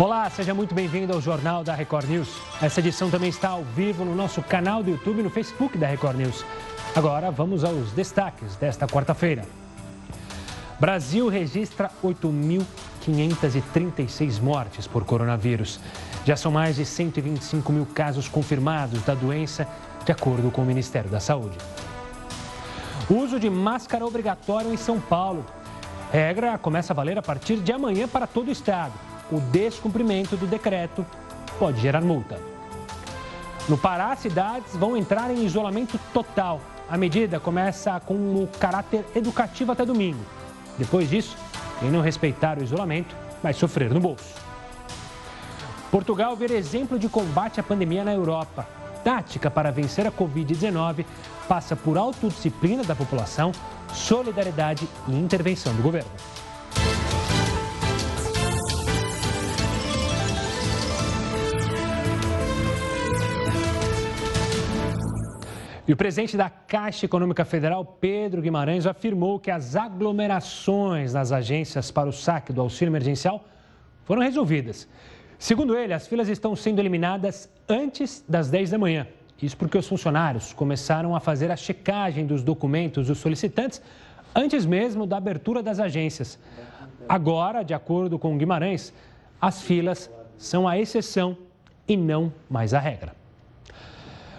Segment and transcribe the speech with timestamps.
[0.00, 2.28] Olá, seja muito bem-vindo ao Jornal da Record News.
[2.62, 5.88] Essa edição também está ao vivo no nosso canal do YouTube e no Facebook da
[5.88, 6.46] Record News.
[6.94, 9.44] Agora vamos aos destaques desta quarta-feira.
[10.78, 15.80] Brasil registra 8.536 mortes por coronavírus.
[16.24, 19.66] Já são mais de 125 mil casos confirmados da doença,
[20.04, 21.58] de acordo com o Ministério da Saúde.
[23.10, 25.44] Uso de máscara obrigatório em São Paulo.
[26.12, 30.46] Regra começa a valer a partir de amanhã para todo o estado o descumprimento do
[30.46, 31.04] decreto
[31.58, 32.38] pode gerar multa.
[33.68, 36.60] No Pará, cidades vão entrar em isolamento total.
[36.88, 40.24] A medida começa com o caráter educativo até domingo.
[40.78, 41.36] Depois disso,
[41.78, 44.34] quem não respeitar o isolamento vai sofrer no bolso.
[45.90, 48.66] Portugal vira exemplo de combate à pandemia na Europa.
[49.04, 51.04] Tática para vencer a Covid-19
[51.46, 53.52] passa por autodisciplina da população,
[53.92, 56.10] solidariedade e intervenção do governo.
[65.88, 71.90] E o presidente da Caixa Econômica Federal, Pedro Guimarães, afirmou que as aglomerações nas agências
[71.90, 73.42] para o saque do auxílio emergencial
[74.04, 74.86] foram resolvidas.
[75.38, 79.06] Segundo ele, as filas estão sendo eliminadas antes das 10 da manhã.
[79.40, 83.80] Isso porque os funcionários começaram a fazer a checagem dos documentos dos solicitantes
[84.34, 86.38] antes mesmo da abertura das agências.
[87.08, 88.92] Agora, de acordo com Guimarães,
[89.40, 91.34] as filas são a exceção
[91.88, 93.16] e não mais a regra.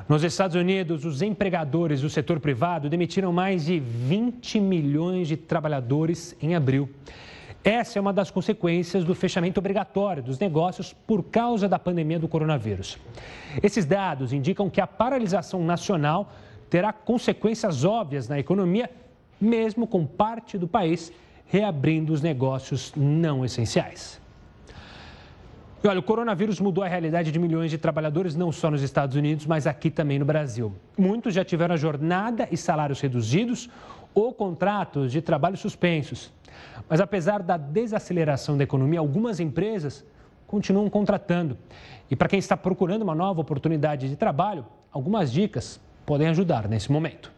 [0.09, 6.35] Nos Estados Unidos, os empregadores do setor privado demitiram mais de 20 milhões de trabalhadores
[6.41, 6.89] em abril.
[7.63, 12.27] Essa é uma das consequências do fechamento obrigatório dos negócios por causa da pandemia do
[12.27, 12.97] coronavírus.
[13.61, 16.33] Esses dados indicam que a paralisação nacional
[16.71, 18.89] terá consequências óbvias na economia,
[19.39, 21.13] mesmo com parte do país
[21.45, 24.19] reabrindo os negócios não essenciais.
[25.81, 29.15] E olha, o coronavírus mudou a realidade de milhões de trabalhadores, não só nos Estados
[29.15, 30.73] Unidos, mas aqui também no Brasil.
[30.97, 33.69] Muitos já tiveram a jornada e salários reduzidos
[34.13, 36.33] ou contratos de trabalho suspensos.
[36.89, 40.05] Mas apesar da desaceleração da economia, algumas empresas
[40.45, 41.57] continuam contratando.
[42.11, 46.91] E para quem está procurando uma nova oportunidade de trabalho, algumas dicas podem ajudar nesse
[46.91, 47.31] momento.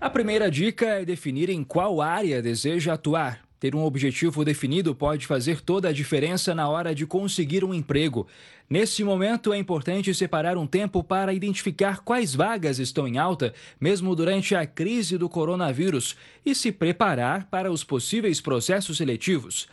[0.00, 3.47] A primeira dica é definir em qual área deseja atuar.
[3.60, 8.26] Ter um objetivo definido pode fazer toda a diferença na hora de conseguir um emprego.
[8.70, 14.14] Nesse momento, é importante separar um tempo para identificar quais vagas estão em alta, mesmo
[14.14, 16.16] durante a crise do coronavírus,
[16.46, 19.66] e se preparar para os possíveis processos seletivos.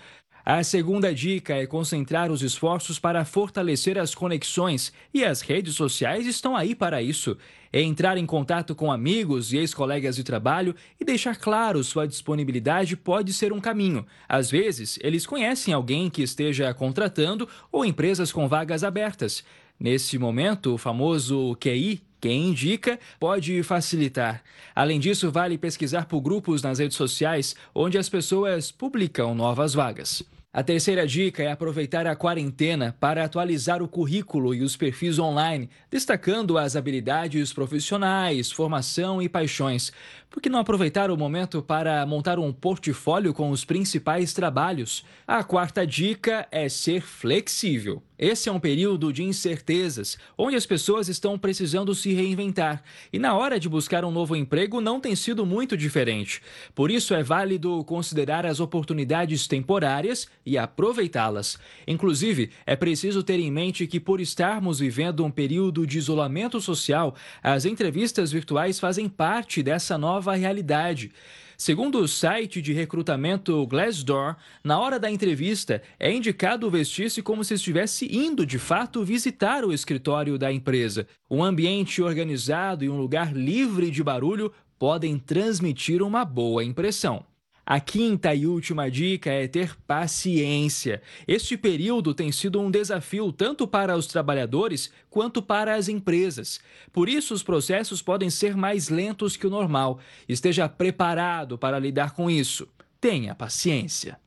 [0.47, 6.27] A segunda dica é concentrar os esforços para fortalecer as conexões, e as redes sociais
[6.27, 7.35] estão aí para isso.
[7.73, 12.95] É entrar em contato com amigos e ex-colegas de trabalho e deixar claro sua disponibilidade
[12.95, 14.05] pode ser um caminho.
[14.29, 19.43] Às vezes, eles conhecem alguém que esteja contratando ou empresas com vagas abertas.
[19.79, 24.43] Nesse momento, o famoso QI, quem indica pode facilitar.
[24.75, 30.23] Além disso, vale pesquisar por grupos nas redes sociais onde as pessoas publicam novas vagas.
[30.55, 35.69] A terceira dica é aproveitar a quarentena para atualizar o currículo e os perfis online,
[35.91, 39.91] destacando as habilidades profissionais, formação e paixões.
[40.35, 45.05] Por que não aproveitar o momento para montar um portfólio com os principais trabalhos?
[45.25, 48.03] A quarta dica é ser flexível.
[48.17, 52.81] Esse é um período de incertezas, onde as pessoas estão precisando se reinventar.
[53.11, 56.41] E na hora de buscar um novo emprego não tem sido muito diferente.
[56.73, 61.57] Por isso é válido considerar as oportunidades temporárias e aproveitá-las.
[61.85, 67.15] Inclusive, é preciso ter em mente que, por estarmos vivendo um período de isolamento social,
[67.43, 71.11] as entrevistas virtuais fazem parte dessa nova realidade.
[71.57, 77.53] Segundo o site de recrutamento Glassdoor, na hora da entrevista é indicado vestir-se como se
[77.53, 81.07] estivesse indo de fato visitar o escritório da empresa.
[81.29, 87.25] Um ambiente organizado e um lugar livre de barulho podem transmitir uma boa impressão.
[87.65, 91.01] A quinta e última dica é ter paciência.
[91.27, 96.59] Este período tem sido um desafio tanto para os trabalhadores quanto para as empresas.
[96.93, 99.99] Por isso, os processos podem ser mais lentos que o normal.
[100.29, 102.67] Esteja preparado para lidar com isso.
[103.01, 104.19] Tenha paciência.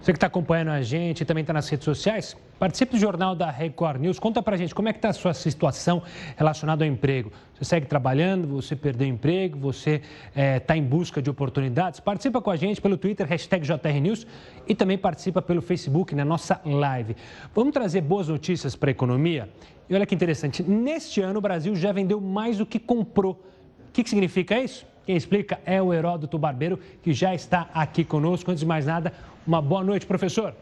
[0.00, 3.34] Você que está acompanhando a gente e também está nas redes sociais, participe do Jornal
[3.34, 4.18] da Record News.
[4.18, 6.02] Conta para a gente como é que está a sua situação
[6.36, 7.32] relacionada ao emprego.
[7.54, 10.02] Você segue trabalhando, você perdeu emprego, você
[10.34, 12.00] está eh, é, em busca de oportunidades?
[12.00, 14.26] Participa com a gente pelo Twitter, hashtag JRNews
[14.68, 17.16] e também participa pelo Facebook na nossa live.
[17.54, 19.48] Vamos trazer boas notícias para a economia?
[19.88, 23.42] E olha que interessante, neste ano o Brasil já vendeu mais do que comprou.
[23.88, 24.86] O que, que significa isso?
[25.06, 28.50] Quem explica é o Heródoto Barbeiro, que já está aqui conosco.
[28.50, 29.12] Antes de mais nada,
[29.46, 30.54] uma boa noite, professor.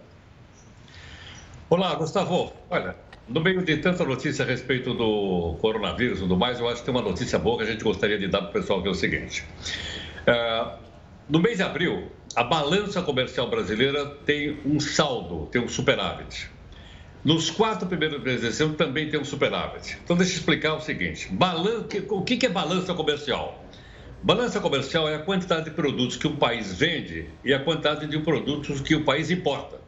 [1.71, 2.53] Olá, Gustavo.
[2.69, 2.97] Olha,
[3.29, 6.87] no meio de tanta notícia a respeito do coronavírus e tudo mais, eu acho que
[6.87, 8.91] tem uma notícia boa que a gente gostaria de dar para o pessoal, que é
[8.91, 9.45] o seguinte.
[10.27, 10.77] Uh,
[11.29, 16.51] no mês de abril, a balança comercial brasileira tem um saldo, tem um superávit.
[17.25, 19.97] Nos quatro primeiros meses desse ano também tem um superávit.
[20.03, 21.87] Então, deixa eu explicar o seguinte: balan...
[22.11, 23.62] o que é balança comercial?
[24.25, 28.19] Balança comercial é a quantidade de produtos que o país vende e a quantidade de
[28.21, 29.81] produtos que o país importa.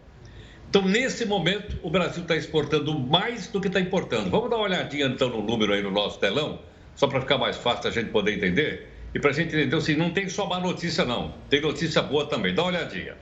[0.68, 4.30] Então, nesse momento, o Brasil está exportando mais do que está importando.
[4.30, 6.58] Vamos dar uma olhadinha, então, no número aí no nosso telão,
[6.96, 8.88] só para ficar mais fácil a gente poder entender.
[9.14, 11.32] E para a gente entender assim, não tem só má notícia, não.
[11.48, 12.52] Tem notícia boa também.
[12.52, 13.16] Dá uma olhadinha.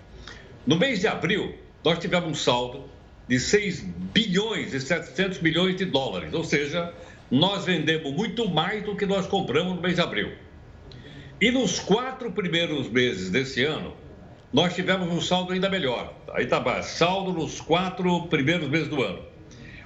[0.66, 1.54] No mês de abril,
[1.84, 2.88] nós tivemos um saldo
[3.28, 3.80] de 6
[4.14, 6.32] bilhões e 700 milhões de dólares.
[6.32, 6.90] Ou seja,
[7.30, 10.32] nós vendemos muito mais do que nós compramos no mês de abril.
[11.42, 13.96] E nos quatro primeiros meses desse ano,
[14.52, 16.14] nós tivemos um saldo ainda melhor.
[16.32, 19.24] Aí tá saldo nos quatro primeiros meses do ano.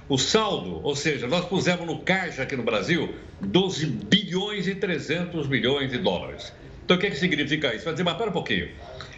[0.07, 3.11] O saldo, ou seja, nós pusemos no caixa aqui no Brasil
[3.41, 6.53] 12 bilhões e 300 milhões de dólares.
[6.85, 7.85] Então, o que, que significa isso?
[7.85, 8.69] Vai dizer, mas pera um pouquinho.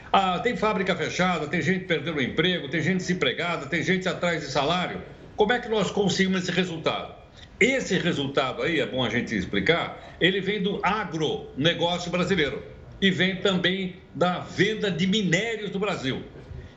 [0.10, 4.40] Ah, tem fábrica fechada, tem gente perdendo o emprego, tem gente desempregada, tem gente atrás
[4.40, 5.02] de salário.
[5.36, 7.19] Como é que nós conseguimos esse resultado?
[7.60, 12.64] Esse resultado aí, é bom a gente explicar, ele vem do agronegócio brasileiro
[13.02, 16.24] e vem também da venda de minérios do Brasil.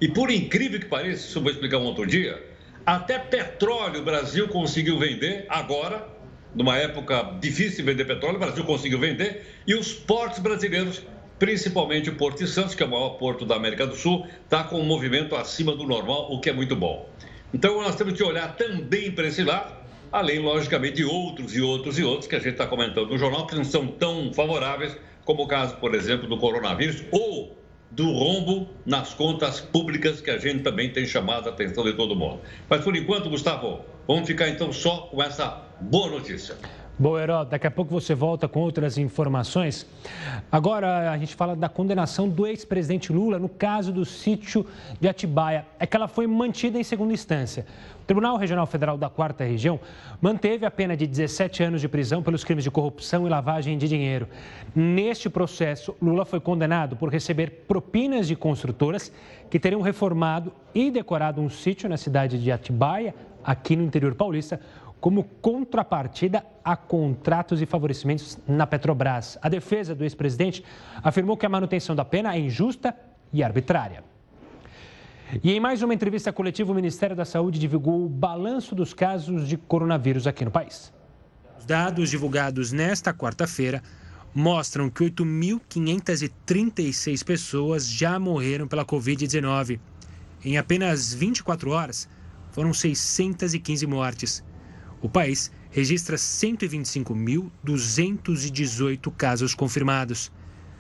[0.01, 2.45] E por incrível que pareça, isso eu vou explicar um outro dia,
[2.85, 6.09] até petróleo o Brasil conseguiu vender agora,
[6.53, 11.01] numa época difícil de vender petróleo, o Brasil conseguiu vender, e os portos brasileiros,
[11.39, 14.65] principalmente o Porto de Santos, que é o maior porto da América do Sul, está
[14.65, 17.09] com um movimento acima do normal, o que é muito bom.
[17.55, 19.82] Então nós temos que olhar também para esse lado,
[20.13, 23.47] além, logicamente, de outros e outros e outros que a gente está comentando no jornal,
[23.47, 27.57] que não são tão favoráveis como o caso, por exemplo, do coronavírus ou
[27.91, 32.17] do rombo nas contas públicas que a gente também tem chamado a atenção de todo
[32.17, 32.41] mundo.
[32.69, 36.57] Mas por enquanto, Gustavo, vamos ficar então só com essa boa notícia.
[37.03, 39.85] Bom, Herói, daqui a pouco você volta com outras informações.
[40.53, 44.65] Agora a gente fala da condenação do ex-presidente Lula no caso do sítio
[45.01, 45.67] de Atibaia.
[45.81, 47.67] É que ela foi mantida em segunda instância.
[48.03, 49.81] O Tribunal Regional Federal da Quarta Região
[50.21, 53.89] manteve a pena de 17 anos de prisão pelos crimes de corrupção e lavagem de
[53.89, 54.29] dinheiro.
[54.73, 59.11] Neste processo, Lula foi condenado por receber propinas de construtoras
[59.51, 63.13] que teriam reformado e decorado um sítio na cidade de Atibaia,
[63.45, 64.61] aqui no interior paulista,
[65.03, 69.37] como contrapartida a contratos e favorecimentos na Petrobras.
[69.43, 70.65] A defesa do ex-presidente
[71.03, 72.95] afirmou que a manutenção da pena é injusta
[73.33, 74.05] e arbitrária.
[75.43, 79.49] E em mais uma entrevista coletiva, o Ministério da Saúde divulgou o balanço dos casos
[79.49, 80.93] de coronavírus aqui no país.
[81.59, 83.83] Os dados divulgados nesta quarta-feira
[84.33, 89.81] mostram que 8.536 pessoas já morreram pela Covid-19.
[90.45, 92.09] Em apenas 24 horas,
[92.53, 94.45] foram 615 mortes
[95.03, 100.33] o país registra 125.218 casos confirmados.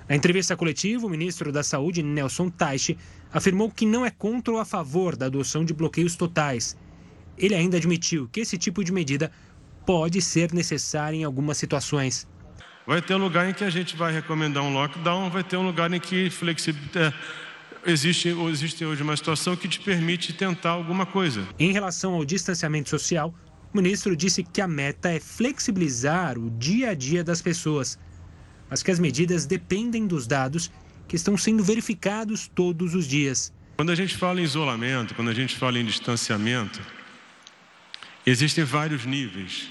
[0.08, 2.96] Na entrevista coletiva, o ministro da Saúde, Nelson Taixe,
[3.32, 6.76] afirmou que não é contra ou a favor da adoção de bloqueios totais.
[7.36, 9.32] Ele ainda admitiu que esse tipo de medida
[9.84, 12.28] pode ser necessária em algumas situações.
[12.86, 15.66] Vai ter um lugar em que a gente vai recomendar um lockdown, vai ter um
[15.66, 17.14] lugar em que flexibilidade.
[17.84, 21.46] É, existe, existe hoje uma situação que te permite tentar alguma coisa.
[21.58, 23.34] Em relação ao distanciamento social,
[23.72, 27.98] o ministro disse que a meta é flexibilizar o dia a dia das pessoas,
[28.68, 30.70] mas que as medidas dependem dos dados
[31.08, 33.52] que estão sendo verificados todos os dias.
[33.76, 36.80] Quando a gente fala em isolamento, quando a gente fala em distanciamento,
[38.26, 39.68] existem vários níveis.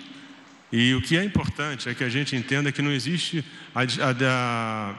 [0.72, 4.15] E o que é importante é que a gente entenda que não existe a, a,
[4.24, 4.96] a,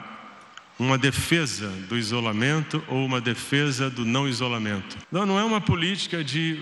[0.78, 4.96] uma defesa do isolamento ou uma defesa do não isolamento.
[5.10, 6.58] Não, não é uma política de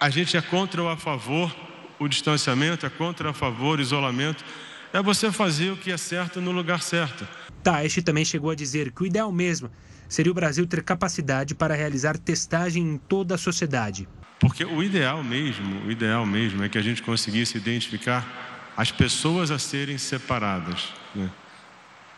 [0.00, 1.54] a gente é contra ou a favor
[1.98, 4.44] o distanciamento, é contra ou a favor o isolamento.
[4.92, 7.26] É você fazer o que é certo no lugar certo.
[7.62, 9.70] Taishi também chegou a dizer que o ideal mesmo
[10.08, 14.08] seria o Brasil ter capacidade para realizar testagem em toda a sociedade.
[14.38, 19.50] Porque o ideal mesmo, o ideal mesmo é que a gente conseguisse identificar as pessoas
[19.50, 20.92] a serem separadas.
[21.14, 21.30] Né?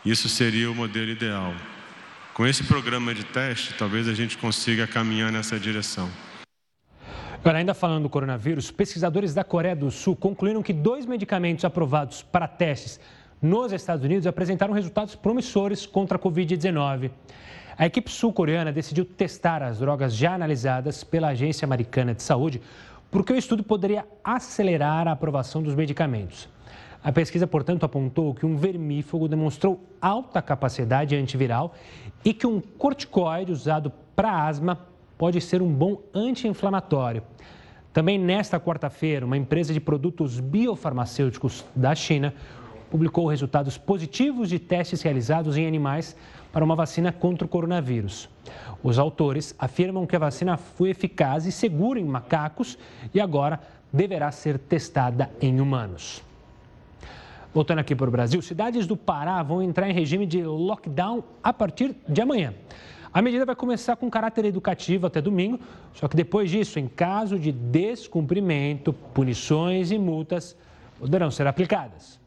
[0.05, 1.55] Isso seria o modelo ideal.
[2.33, 6.09] Com esse programa de teste, talvez a gente consiga caminhar nessa direção.
[7.41, 12.21] Agora, ainda falando do coronavírus, pesquisadores da Coreia do Sul concluíram que dois medicamentos aprovados
[12.21, 12.99] para testes
[13.41, 17.09] nos Estados Unidos apresentaram resultados promissores contra a Covid-19.
[17.77, 22.61] A equipe sul-coreana decidiu testar as drogas já analisadas pela Agência Americana de Saúde,
[23.09, 26.49] porque o estudo poderia acelerar a aprovação dos medicamentos.
[27.01, 31.73] A pesquisa, portanto, apontou que um vermífugo demonstrou alta capacidade antiviral
[32.25, 34.88] e que um corticoide usado para asma
[35.19, 37.21] pode ser um bom anti-inflamatório.
[37.91, 42.33] Também nesta quarta-feira, uma empresa de produtos biofarmacêuticos da China
[42.89, 46.15] publicou resultados positivos de testes realizados em animais
[46.53, 48.29] para uma vacina contra o coronavírus.
[48.81, 52.77] Os autores afirmam que a vacina foi eficaz e segura em macacos
[53.13, 53.59] e agora
[53.91, 56.23] deverá ser testada em humanos.
[57.53, 61.51] Voltando aqui para o Brasil, cidades do Pará vão entrar em regime de lockdown a
[61.51, 62.53] partir de amanhã.
[63.11, 65.59] A medida vai começar com caráter educativo até domingo,
[65.93, 70.55] só que depois disso, em caso de descumprimento, punições e multas
[70.99, 72.19] poderão ser aplicadas.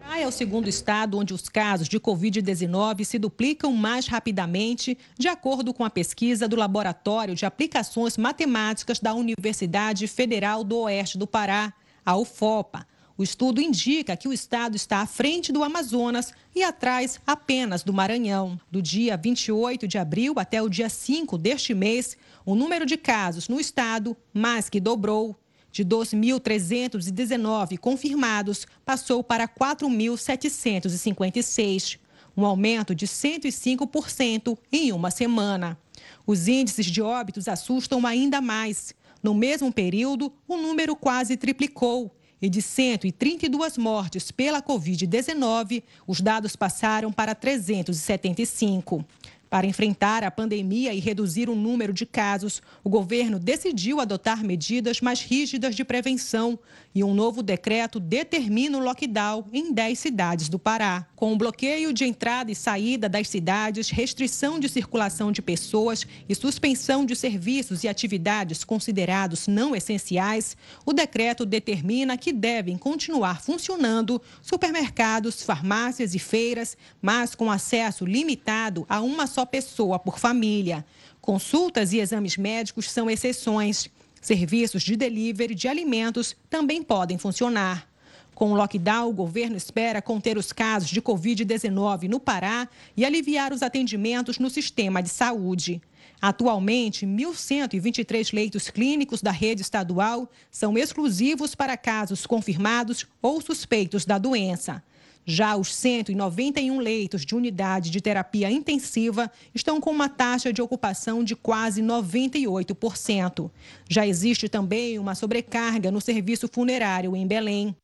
[0.00, 5.28] Pará é o segundo estado onde os casos de Covid-19 se duplicam mais rapidamente, de
[5.28, 11.26] acordo com a pesquisa do Laboratório de Aplicações Matemáticas da Universidade Federal do Oeste do
[11.26, 11.72] Pará,
[12.04, 12.86] a UFOPA.
[13.16, 17.92] O estudo indica que o estado está à frente do Amazonas e atrás apenas do
[17.92, 18.58] Maranhão.
[18.70, 23.48] Do dia 28 de abril até o dia 5 deste mês, o número de casos
[23.48, 25.36] no estado mais que dobrou.
[25.70, 31.98] De 2.319 confirmados, passou para 4.756,
[32.36, 35.78] um aumento de 105% em uma semana.
[36.26, 38.94] Os índices de óbitos assustam ainda mais.
[39.22, 42.10] No mesmo período, o número quase triplicou
[42.42, 49.04] e de 132 mortes pela Covid-19, os dados passaram para 375.
[49.48, 55.00] Para enfrentar a pandemia e reduzir o número de casos, o governo decidiu adotar medidas
[55.00, 56.58] mais rígidas de prevenção
[56.94, 61.06] e um novo decreto determina o lockdown em 10 cidades do Pará.
[61.16, 66.34] Com o bloqueio de entrada e saída das cidades, restrição de circulação de pessoas e
[66.34, 74.20] suspensão de serviços e atividades considerados não essenciais, o decreto determina que devem continuar funcionando
[74.42, 80.84] supermercados, farmácias e feiras, mas com acesso limitado a uma só pessoa por família.
[81.20, 83.88] Consultas e exames médicos são exceções.
[84.22, 87.88] Serviços de delivery de alimentos também podem funcionar.
[88.36, 93.52] Com o lockdown, o governo espera conter os casos de Covid-19 no Pará e aliviar
[93.52, 95.82] os atendimentos no sistema de saúde.
[96.20, 104.18] Atualmente, 1.123 leitos clínicos da rede estadual são exclusivos para casos confirmados ou suspeitos da
[104.18, 104.84] doença.
[105.24, 111.22] Já os 191 leitos de unidade de terapia intensiva estão com uma taxa de ocupação
[111.22, 113.50] de quase 98%.
[113.88, 117.76] Já existe também uma sobrecarga no serviço funerário em Belém.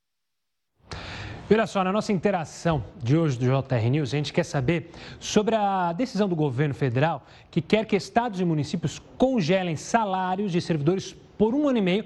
[1.50, 5.54] Olha só, na nossa interação de hoje do JR News, a gente quer saber sobre
[5.54, 11.16] a decisão do governo federal que quer que estados e municípios congelem salários de servidores
[11.38, 12.04] por um ano e meio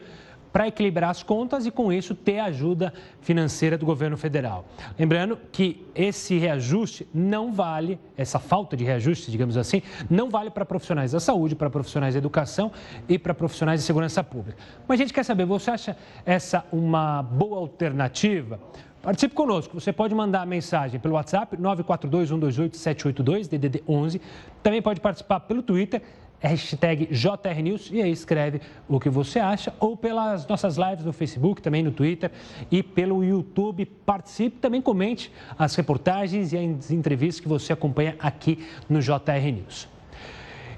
[0.53, 4.67] para equilibrar as contas e, com isso, ter a ajuda financeira do governo federal.
[4.99, 10.65] Lembrando que esse reajuste não vale, essa falta de reajuste, digamos assim, não vale para
[10.65, 12.71] profissionais da saúde, para profissionais da educação
[13.09, 14.59] e para profissionais de segurança pública.
[14.87, 18.61] Mas a gente quer saber, você acha essa uma boa alternativa?
[19.03, 19.81] Participe conosco.
[19.81, 24.21] Você pode mandar mensagem pelo WhatsApp 942-128-782, DDD 11.
[24.63, 26.01] Também pode participar pelo Twitter
[26.43, 31.63] hashtag JRNews e aí escreve o que você acha ou pelas nossas lives no Facebook,
[31.63, 32.33] também no Twitter
[32.71, 33.87] e pelo YouTube.
[33.87, 39.89] Participe, também comente as reportagens e as entrevistas que você acompanha aqui no JR News.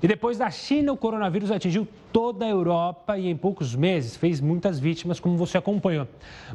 [0.03, 4.39] E depois da China, o coronavírus atingiu toda a Europa e em poucos meses fez
[4.39, 6.07] muitas vítimas, como você acompanhou.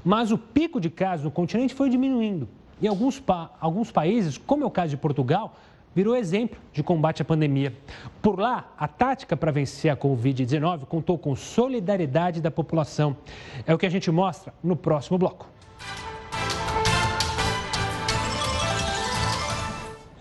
[0.06, 2.48] Mas o pico de casos no continente foi diminuindo.
[2.80, 5.56] Em alguns, pa alguns países, como é o caso de Portugal,
[6.00, 7.74] virou exemplo de combate à pandemia.
[8.22, 13.18] Por lá, a tática para vencer a Covid-19 contou com solidariedade da população.
[13.68, 15.50] É o que a gente mostra no próximo bloco.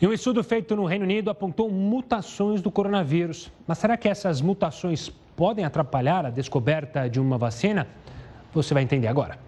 [0.02, 3.48] E um estudo feito no Reino Unido apontou mutações do coronavírus.
[3.64, 7.86] Mas será que essas mutações podem atrapalhar a descoberta de uma vacina?
[8.52, 9.47] Você vai entender agora.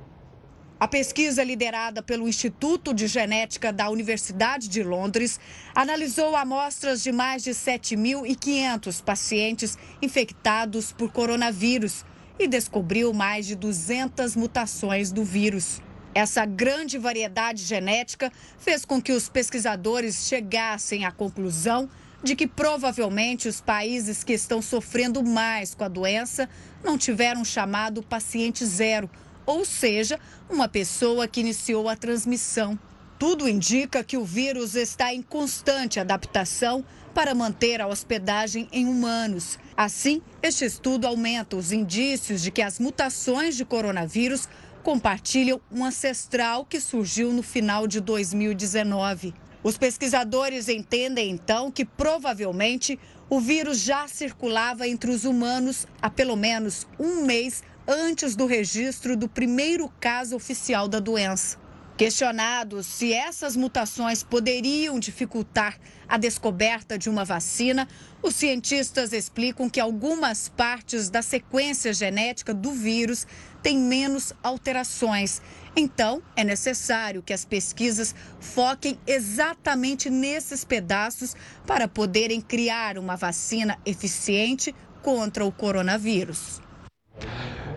[0.80, 5.38] A pesquisa liderada pelo Instituto de Genética da Universidade de Londres
[5.74, 12.02] analisou amostras de mais de 7.500 pacientes infectados por coronavírus
[12.38, 15.82] e descobriu mais de 200 mutações do vírus.
[16.14, 21.90] Essa grande variedade genética fez com que os pesquisadores chegassem à conclusão
[22.24, 26.48] de que provavelmente os países que estão sofrendo mais com a doença
[26.82, 29.10] não tiveram chamado paciente zero
[29.50, 30.16] ou seja,
[30.48, 32.78] uma pessoa que iniciou a transmissão.
[33.18, 39.58] Tudo indica que o vírus está em constante adaptação para manter a hospedagem em humanos.
[39.76, 44.48] Assim, este estudo aumenta os indícios de que as mutações de coronavírus
[44.84, 49.34] compartilham um ancestral que surgiu no final de 2019.
[49.64, 56.36] Os pesquisadores entendem então que provavelmente o vírus já circulava entre os humanos há pelo
[56.36, 61.58] menos um mês antes do registro do primeiro caso oficial da doença.
[61.96, 65.76] Questionados se essas mutações poderiam dificultar
[66.08, 67.88] a descoberta de uma vacina,
[68.22, 73.26] os cientistas explicam que algumas partes da sequência genética do vírus
[73.60, 75.42] têm menos alterações.
[75.74, 81.34] Então, é necessário que as pesquisas foquem exatamente nesses pedaços
[81.66, 86.69] para poderem criar uma vacina eficiente contra o coronavírus.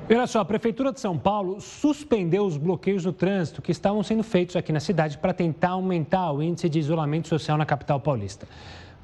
[0.10, 4.22] Olha só, a Prefeitura de São Paulo suspendeu os bloqueios no trânsito que estavam sendo
[4.22, 8.46] feitos aqui na cidade para tentar aumentar o índice de isolamento social na capital paulista.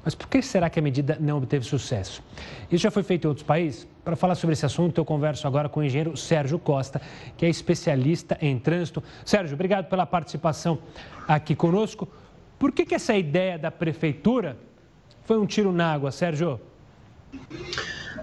[0.04, 2.22] Mas por que será que a medida não obteve sucesso?
[2.70, 3.88] Isso já foi feito em outros países?
[4.04, 7.00] Para falar sobre esse assunto, eu converso agora com o engenheiro Sérgio Costa,
[7.36, 9.02] que é especialista em trânsito.
[9.24, 10.78] Sérgio, obrigado pela participação
[11.26, 12.08] aqui conosco.
[12.58, 14.56] Por que, que essa ideia da Prefeitura
[15.24, 16.60] foi um tiro na água, Sérgio?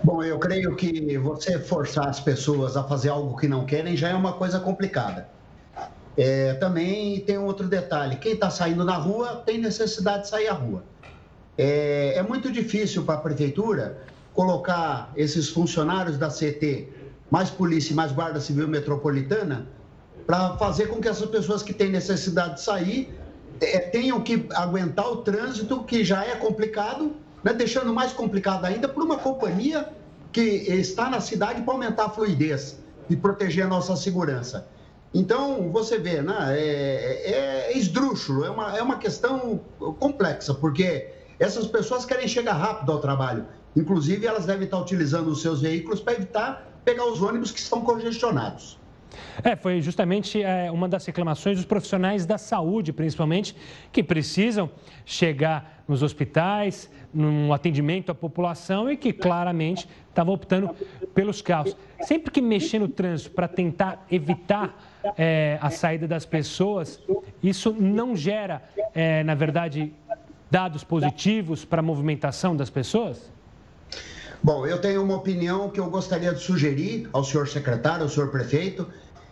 [0.03, 4.09] Bom, eu creio que você forçar as pessoas a fazer algo que não querem já
[4.09, 5.27] é uma coisa complicada.
[6.15, 10.53] É, também tem outro detalhe: quem está saindo na rua tem necessidade de sair à
[10.53, 10.83] rua.
[11.57, 13.97] É, é muito difícil para a prefeitura
[14.33, 16.89] colocar esses funcionários da CT,
[17.29, 19.67] mais polícia e mais guarda civil metropolitana,
[20.25, 23.17] para fazer com que essas pessoas que têm necessidade de sair
[23.59, 27.15] é, tenham que aguentar o trânsito, que já é complicado,
[27.47, 29.87] né, deixando mais complicado ainda por uma companhia
[30.33, 32.77] que está na cidade para aumentar a fluidez
[33.09, 34.67] e proteger a nossa segurança.
[35.13, 39.61] Então, você vê, né, é, é, é esdrúxulo, é uma, é uma questão
[39.97, 43.45] complexa, porque essas pessoas querem chegar rápido ao trabalho.
[43.77, 47.79] Inclusive, elas devem estar utilizando os seus veículos para evitar pegar os ônibus que estão
[47.79, 48.77] congestionados.
[49.43, 53.55] É, foi justamente é, uma das reclamações dos profissionais da saúde, principalmente,
[53.91, 54.69] que precisam
[55.05, 60.69] chegar nos hospitais, no atendimento à população e que claramente estavam optando
[61.13, 61.75] pelos carros.
[62.01, 64.77] Sempre que mexer no trânsito para tentar evitar
[65.17, 67.01] é, a saída das pessoas,
[67.41, 68.62] isso não gera,
[68.93, 69.93] é, na verdade,
[70.51, 73.32] dados positivos para a movimentação das pessoas?
[74.43, 78.30] Bom, eu tenho uma opinião que eu gostaria de sugerir ao senhor secretário, ao senhor
[78.30, 78.88] prefeito,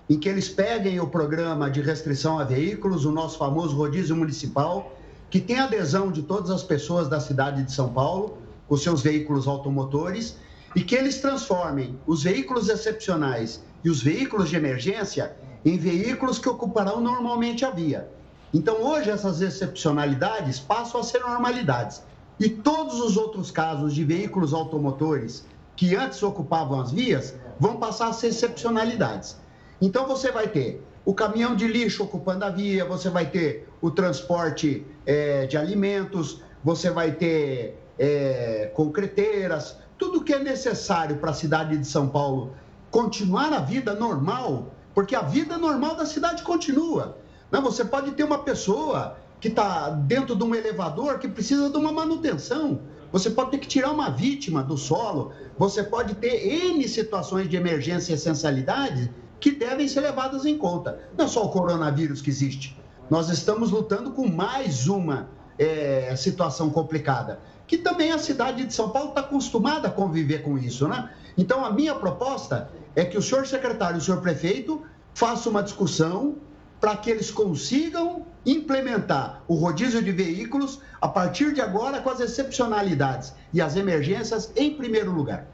[0.10, 4.92] em que eles peguem o programa de restrição a veículos, o nosso famoso rodízio municipal,
[5.30, 9.48] que tem adesão de todas as pessoas da cidade de São Paulo, com seus veículos
[9.48, 10.38] automotores,
[10.76, 16.50] e que eles transformem os veículos excepcionais e os veículos de emergência em veículos que
[16.50, 18.10] ocuparão normalmente a via.
[18.54, 22.02] Então, hoje, essas excepcionalidades passam a ser normalidades.
[22.40, 25.46] E todos os outros casos de veículos automotores
[25.76, 29.38] que antes ocupavam as vias vão passar a ser excepcionalidades.
[29.82, 33.92] Então, você vai ter o caminhão de lixo ocupando a via, você vai ter o
[33.92, 41.34] transporte é, de alimentos, você vai ter é, concreteiras, tudo que é necessário para a
[41.34, 42.54] cidade de São Paulo
[42.90, 47.18] continuar a vida normal, porque a vida normal da cidade continua.
[47.52, 51.78] Não, você pode ter uma pessoa que está dentro de um elevador que precisa de
[51.78, 52.80] uma manutenção.
[53.12, 55.32] Você pode ter que tirar uma vítima do solo.
[55.58, 61.00] Você pode ter N situações de emergência e essencialidade que devem ser levadas em conta.
[61.18, 62.78] Não é só o coronavírus que existe.
[63.10, 68.90] Nós estamos lutando com mais uma é, situação complicada, que também a cidade de São
[68.90, 71.12] Paulo está acostumada a conviver com isso, né?
[71.38, 75.62] Então, a minha proposta é que o senhor secretário e o senhor prefeito façam uma
[75.62, 76.38] discussão
[76.86, 82.20] para que eles consigam implementar o rodízio de veículos a partir de agora com as
[82.20, 85.48] excepcionalidades e as emergências em primeiro lugar.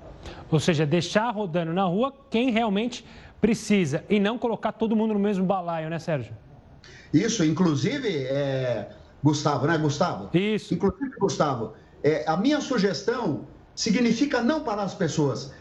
[0.51, 3.05] Ou seja, deixar rodando na rua quem realmente
[3.39, 4.03] Precisa.
[4.07, 6.33] E não colocar todo mundo no mesmo balaio, né, Sérgio?
[7.11, 8.89] Isso, inclusive, é...
[9.23, 10.29] Gustavo, né, Gustavo?
[10.37, 10.73] Isso.
[10.73, 15.51] Inclusive, Gustavo, é, a minha sugestão significa não parar as pessoas.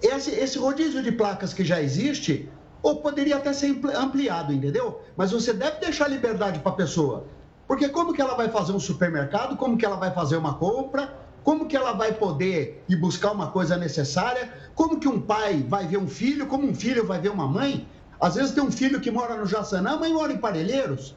[0.00, 2.48] Esse, esse rodízio de placas que já existe,
[2.84, 5.00] ou poderia até ser ampliado, entendeu?
[5.16, 7.24] Mas você deve deixar liberdade para a pessoa.
[7.66, 11.16] Porque como que ela vai fazer um supermercado, como que ela vai fazer uma compra,
[11.42, 14.52] como que ela vai poder ir buscar uma coisa necessária?
[14.74, 16.46] Como que um pai vai ver um filho?
[16.46, 17.88] Como um filho vai ver uma mãe?
[18.20, 21.16] Às vezes tem um filho que mora no Jaçanã, mãe mora em Parelheiros.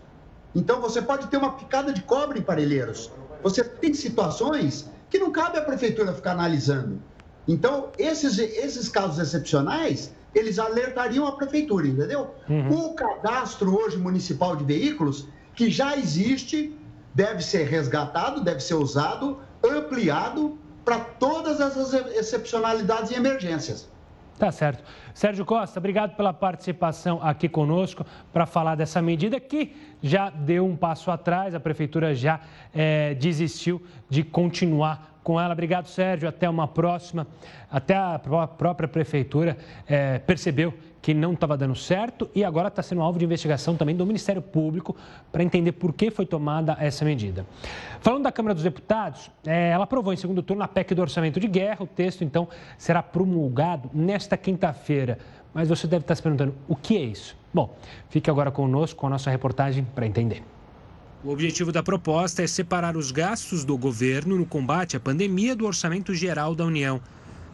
[0.56, 3.12] Então você pode ter uma picada de cobre em Parelheiros.
[3.44, 7.02] Você tem situações que não cabe a prefeitura ficar analisando.
[7.46, 12.34] Então, esses, esses casos excepcionais, eles alertariam a prefeitura, entendeu?
[12.50, 12.70] Uhum.
[12.70, 16.78] O cadastro hoje municipal de veículos, que já existe,
[17.14, 23.90] deve ser resgatado, deve ser usado ampliado para todas essas excepcionalidades e emergências.
[24.38, 24.84] Tá certo.
[25.16, 30.76] Sérgio Costa, obrigado pela participação aqui conosco para falar dessa medida que já deu um
[30.78, 32.40] passo atrás, a prefeitura já
[32.72, 35.52] é, desistiu de continuar com ela.
[35.52, 36.30] Obrigado, Sérgio.
[36.30, 37.28] Até uma próxima.
[37.70, 43.02] Até a própria prefeitura é, percebeu que não estava dando certo e agora está sendo
[43.02, 44.96] alvo de investigação também do Ministério Público
[45.30, 47.46] para entender por que foi tomada essa medida.
[48.00, 51.42] Falando da Câmara dos Deputados, é, ela aprovou em segundo turno a PEC do Orçamento
[51.42, 51.84] de Guerra.
[51.84, 55.18] O texto, então, será promulgado nesta quinta-feira.
[55.54, 57.36] Mas você deve estar se perguntando o que é isso?
[57.54, 57.76] Bom,
[58.10, 60.42] fique agora conosco com a nossa reportagem para entender.
[61.24, 65.66] O objetivo da proposta é separar os gastos do governo no combate à pandemia do
[65.66, 67.02] orçamento geral da União.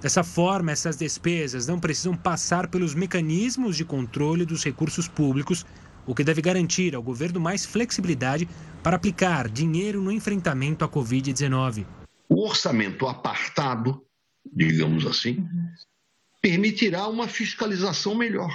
[0.02, 5.66] Dessa forma, essas despesas não precisam passar pelos mecanismos de controle dos recursos públicos,
[6.06, 8.50] o que deve garantir ao governo mais flexibilidade
[8.84, 11.86] para aplicar dinheiro no enfrentamento à Covid-19.
[12.28, 14.04] O orçamento apartado,
[14.46, 15.48] digamos assim,
[16.42, 18.54] permitirá uma fiscalização melhor.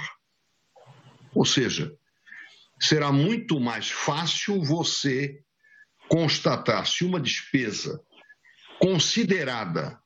[1.33, 1.91] Ou seja,
[2.79, 5.39] será muito mais fácil você
[6.07, 8.01] constatar se uma despesa
[8.79, 9.99] considerada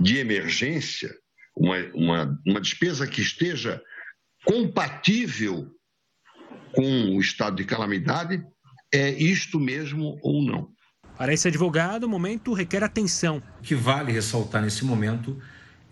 [0.00, 1.14] de emergência,
[1.56, 3.80] uma, uma, uma despesa que esteja
[4.44, 5.70] compatível
[6.72, 8.42] com o estado de calamidade,
[8.92, 10.72] é isto mesmo ou não.
[11.16, 13.42] Para esse advogado, o momento requer atenção.
[13.60, 15.40] O que vale ressaltar nesse momento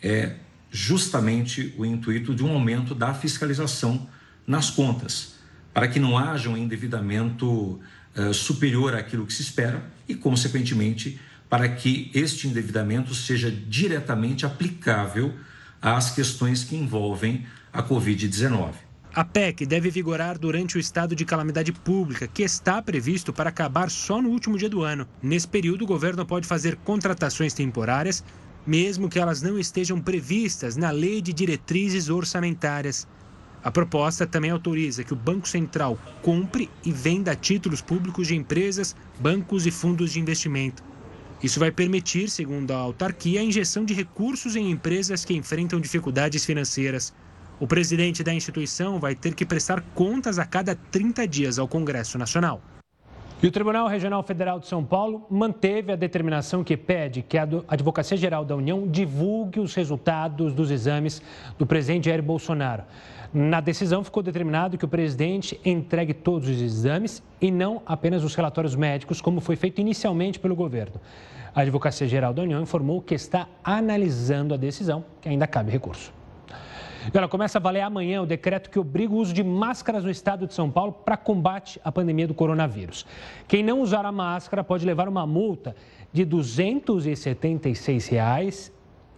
[0.03, 0.37] é
[0.71, 4.09] justamente o intuito de um aumento da fiscalização
[4.47, 5.40] nas contas,
[5.73, 7.81] para que não haja um endividamento
[8.17, 15.35] uh, superior àquilo que se espera e, consequentemente, para que este endividamento seja diretamente aplicável
[15.83, 18.73] às questões que envolvem a Covid-19.
[19.13, 23.91] A PEC deve vigorar durante o estado de calamidade pública, que está previsto para acabar
[23.91, 25.07] só no último dia do ano.
[25.21, 28.23] Nesse período, o governo pode fazer contratações temporárias,
[28.65, 33.09] mesmo que elas não estejam previstas na Lei de Diretrizes Orçamentárias.
[33.63, 38.97] A proposta também autoriza que o Banco Central compre e venda títulos públicos de empresas,
[39.19, 40.83] bancos e fundos de investimento.
[41.43, 46.45] Isso vai permitir, segundo a autarquia, a injeção de recursos em empresas que enfrentam dificuldades
[46.45, 47.15] financeiras.
[47.59, 52.17] O presidente da instituição vai ter que prestar contas a cada 30 dias ao Congresso
[52.17, 52.63] Nacional.
[53.43, 57.49] E o Tribunal Regional Federal de São Paulo manteve a determinação que pede que a
[57.69, 61.23] Advocacia Geral da União divulgue os resultados dos exames
[61.59, 62.83] do presidente Jair Bolsonaro.
[63.33, 68.35] Na decisão ficou determinado que o presidente entregue todos os exames e não apenas os
[68.35, 71.01] relatórios médicos, como foi feito inicialmente pelo governo.
[71.55, 76.13] A Advocacia Geral da União informou que está analisando a decisão, que ainda cabe recurso.
[77.15, 80.47] Ela começa a valer amanhã o decreto que obriga o uso de máscaras no estado
[80.47, 83.07] de São Paulo para combate à pandemia do coronavírus.
[83.47, 85.75] Quem não usar a máscara pode levar uma multa
[86.13, 88.73] de 276 reais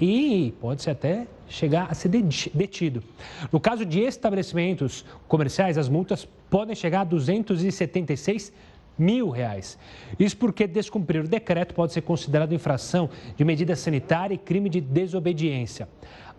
[0.05, 3.05] e pode-se até chegar a ser detido.
[3.53, 8.53] No caso de estabelecimentos comerciais, as multas podem chegar a 276
[8.99, 9.79] mil reais.
[10.19, 14.81] Isso porque descumprir o decreto pode ser considerado infração de medida sanitária e crime de
[14.81, 15.89] desobediência.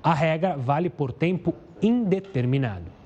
[0.03, 3.02] A regra vale por tempo indeterminado.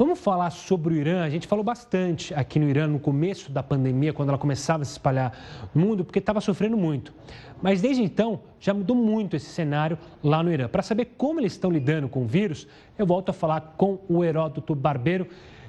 [0.00, 1.22] Vamos falar sobre o Irã.
[1.22, 4.86] A gente falou bastante aqui no Irã no começo da pandemia, quando ela começava a
[4.86, 5.38] se espalhar
[5.74, 7.12] no mundo, porque estava sofrendo muito.
[7.60, 10.68] Mas desde então já mudou muito esse cenário lá no Irã.
[10.68, 14.24] Para saber como eles estão lidando com o vírus, eu volto a falar com o
[14.24, 15.26] Heródoto Barbeiro.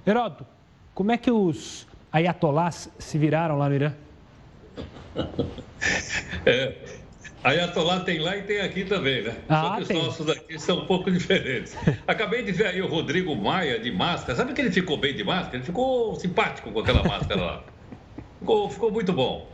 [0.07, 0.45] Heródoto,
[0.95, 3.93] como é que os ayatolás se viraram lá no Irã?
[6.45, 6.77] É,
[7.43, 9.35] Ayatollah tem lá e tem aqui também, né?
[9.49, 9.97] Ah, Só que tem.
[9.97, 11.75] os nossos aqui são um pouco diferentes.
[12.07, 14.35] Acabei de ver aí o Rodrigo Maia de máscara.
[14.35, 15.57] Sabe que ele ficou bem de máscara?
[15.57, 17.63] Ele ficou simpático com aquela máscara lá.
[18.41, 19.47] Ficou, ficou muito bom.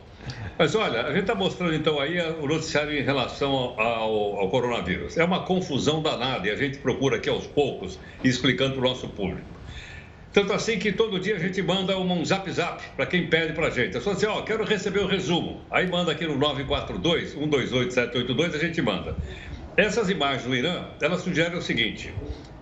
[0.58, 5.16] Mas olha, a gente está mostrando então aí o noticiário em relação ao, ao, coronavírus.
[5.18, 9.06] É uma confusão danada e a gente procura aqui aos poucos explicando para o nosso
[9.08, 9.46] público.
[10.32, 13.68] Tanto assim que todo dia a gente manda um zap zap para quem pede para
[13.68, 13.96] a gente.
[13.96, 15.62] É só dizer, ó, quero receber o resumo.
[15.70, 19.16] Aí manda aqui no 942 128 782, a gente manda.
[19.76, 22.12] Essas imagens do Irã, elas sugerem o seguinte: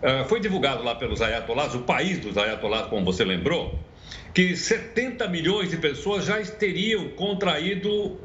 [0.03, 3.79] uh, foi divulgado lá pelos ayatolás, o país dos ayatolás, como você lembrou,
[4.33, 8.19] que 70 milhões de pessoas já teriam contraído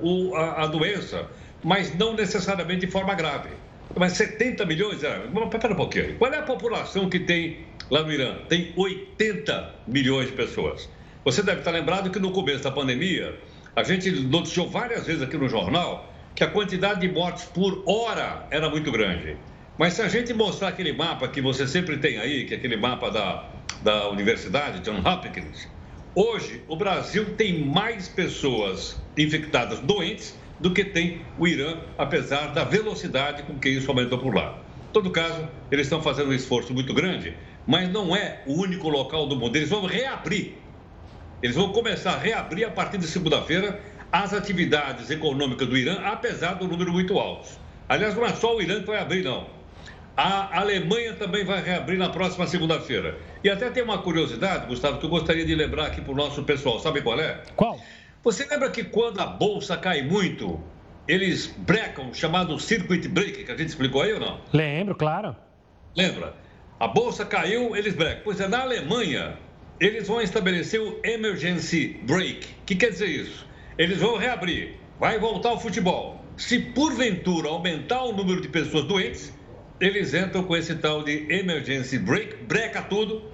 [0.57, 1.25] a, doença,
[1.63, 3.49] mas não necessariamente de forma grave.
[3.95, 5.21] Mas 70 milhões, é,
[5.53, 6.17] espera um pouquinho.
[6.17, 7.59] Qual é a população que tem
[7.91, 10.89] lá no Irã, tem 80 milhões de pessoas.
[11.25, 13.37] Você deve estar lembrado que no começo da pandemia,
[13.75, 18.47] a gente noticiou várias vezes aqui no jornal que a quantidade de mortes por hora
[18.49, 19.35] era muito grande.
[19.77, 22.77] Mas se a gente mostrar aquele mapa que você sempre tem aí, que é aquele
[22.77, 23.49] mapa da,
[23.83, 25.67] da Universidade John Hopkins,
[26.15, 32.63] hoje o Brasil tem mais pessoas infectadas doentes do que tem o Irã, apesar da
[32.63, 34.57] velocidade com que isso aumentou por lá.
[34.89, 38.89] Em todo caso, eles estão fazendo um esforço muito grande mas não é o único
[38.89, 39.55] local do mundo.
[39.55, 40.53] Eles vão reabrir.
[41.41, 43.79] Eles vão começar a reabrir a partir de segunda-feira
[44.11, 47.49] as atividades econômicas do Irã, apesar do número muito alto.
[47.87, 49.47] Aliás, não é só o Irã que vai abrir, não.
[50.15, 53.17] A Alemanha também vai reabrir na próxima segunda-feira.
[53.43, 56.43] E até tem uma curiosidade, Gustavo, que eu gostaria de lembrar aqui para o nosso
[56.43, 56.79] pessoal.
[56.79, 57.41] Sabe qual é?
[57.55, 57.79] Qual?
[58.23, 60.59] Você lembra que quando a bolsa cai muito,
[61.07, 64.41] eles brecam, chamado circuit break, que a gente explicou aí ou não?
[64.53, 65.35] Lembro, claro.
[65.95, 66.35] Lembra?
[66.81, 68.21] A bolsa caiu, eles brecam.
[68.23, 69.37] Pois é, na Alemanha,
[69.79, 72.43] eles vão estabelecer o emergency break.
[72.43, 73.45] O que quer dizer isso?
[73.77, 76.25] Eles vão reabrir, vai voltar o futebol.
[76.37, 79.31] Se porventura aumentar o número de pessoas doentes,
[79.79, 83.31] eles entram com esse tal de emergency break, breca tudo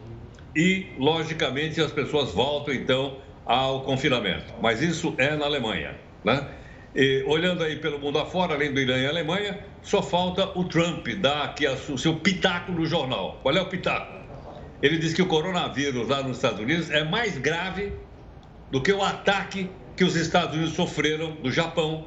[0.53, 4.53] e, logicamente, as pessoas voltam então ao confinamento.
[4.62, 6.49] Mas isso é na Alemanha, né?
[6.93, 9.57] E, olhando aí pelo mundo afora, além do Irã e Alemanha,
[9.88, 13.39] só falta o Trump dar aqui o seu pitaco no jornal.
[13.41, 14.17] Qual é o pitaco?
[14.82, 17.93] Ele diz que o coronavírus lá nos Estados Unidos é mais grave
[18.69, 22.06] do que o ataque que os Estados Unidos sofreram do Japão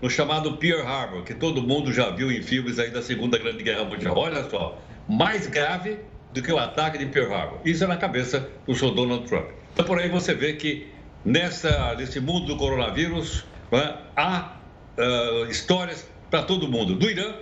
[0.00, 3.64] no chamado Pearl Harbor, que todo mundo já viu em filmes aí da Segunda Grande
[3.64, 4.16] Guerra Mundial.
[4.16, 5.98] Olha só, mais grave
[6.32, 7.58] do que o ataque de Pearl Harbor.
[7.64, 9.48] Isso é na cabeça do senhor Donald Trump.
[9.72, 10.86] Então, por aí você vê que
[11.24, 14.56] nessa, nesse mundo do coronavírus né, há
[14.96, 17.34] uh, histórias para todo mundo, do Irã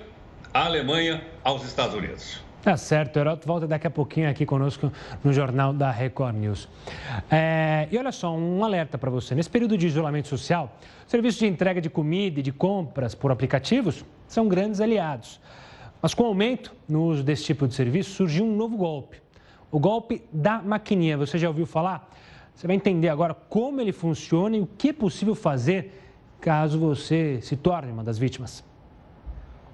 [0.53, 2.41] à Alemanha aos Estados Unidos.
[2.63, 6.69] Tá certo, Heroto volta daqui a pouquinho aqui conosco no Jornal da Record News.
[7.31, 9.37] É, e olha só, um alerta para você.
[9.37, 14.05] Nesse período de isolamento social, serviços de entrega de comida e de compras por aplicativos
[14.27, 15.41] são grandes aliados.
[16.03, 19.23] Mas com o aumento no uso desse tipo de serviço, surgiu um novo golpe.
[19.71, 21.17] O golpe da maquininha.
[21.17, 22.13] Você já ouviu falar?
[22.53, 26.03] Você vai entender agora como ele funciona e o que é possível fazer
[26.41, 28.65] caso você se torne uma das vítimas.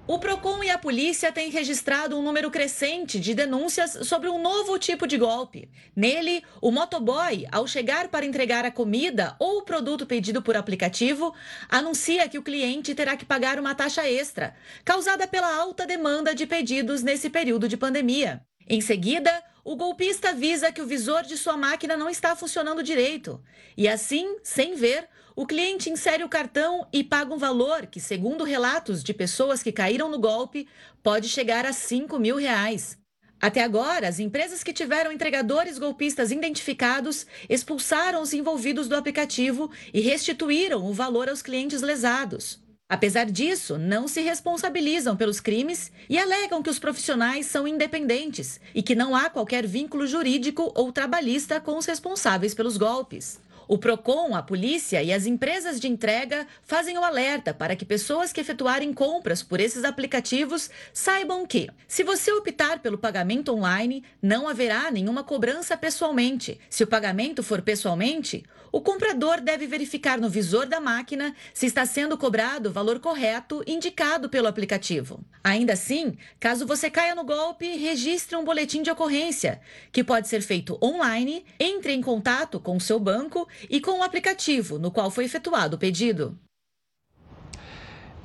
[0.05, 4.77] O Procon e a polícia têm registrado um número crescente de denúncias sobre um novo
[4.77, 5.71] tipo de golpe.
[5.95, 11.33] Nele, o motoboy, ao chegar para entregar a comida ou o produto pedido por aplicativo,
[11.69, 16.45] anuncia que o cliente terá que pagar uma taxa extra, causada pela alta demanda de
[16.45, 18.45] pedidos nesse período de pandemia.
[18.67, 19.31] Em seguida,
[19.63, 23.41] o golpista avisa que o visor de sua máquina não está funcionando direito.
[23.77, 28.43] E assim, sem ver, o cliente insere o cartão e paga um valor que, segundo
[28.43, 30.67] relatos de pessoas que caíram no golpe,
[31.01, 32.97] pode chegar a 5 mil reais.
[33.41, 39.99] Até agora, as empresas que tiveram entregadores golpistas identificados expulsaram os envolvidos do aplicativo e
[39.99, 42.63] restituíram o valor aos clientes lesados.
[42.87, 48.83] Apesar disso, não se responsabilizam pelos crimes e alegam que os profissionais são independentes e
[48.83, 53.39] que não há qualquer vínculo jurídico ou trabalhista com os responsáveis pelos golpes.
[53.67, 58.33] O PROCON, a polícia e as empresas de entrega fazem o alerta para que pessoas
[58.33, 64.47] que efetuarem compras por esses aplicativos saibam que, se você optar pelo pagamento online, não
[64.47, 66.59] haverá nenhuma cobrança pessoalmente.
[66.69, 68.43] Se o pagamento for pessoalmente,
[68.73, 73.63] o comprador deve verificar no visor da máquina se está sendo cobrado o valor correto
[73.67, 75.23] indicado pelo aplicativo.
[75.43, 80.41] Ainda assim, caso você caia no golpe, registre um boletim de ocorrência, que pode ser
[80.41, 85.11] feito online, entre em contato com o seu banco e com o aplicativo no qual
[85.11, 86.35] foi efetuado o pedido.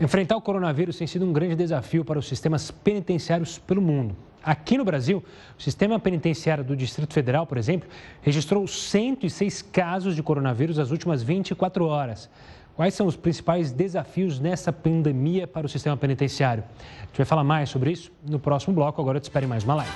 [0.01, 4.17] Enfrentar o coronavírus tem sido um grande desafio para os sistemas penitenciários pelo mundo.
[4.43, 5.23] Aqui no Brasil,
[5.59, 7.89] o sistema penitenciário do Distrito Federal, por exemplo,
[8.23, 12.31] registrou 106 casos de coronavírus nas últimas 24 horas.
[12.77, 16.63] Quais são os principais desafios nessa pandemia para o sistema penitenciário?
[17.01, 19.01] A gente vai falar mais sobre isso no próximo bloco.
[19.01, 19.93] Agora eu te espero em mais uma live.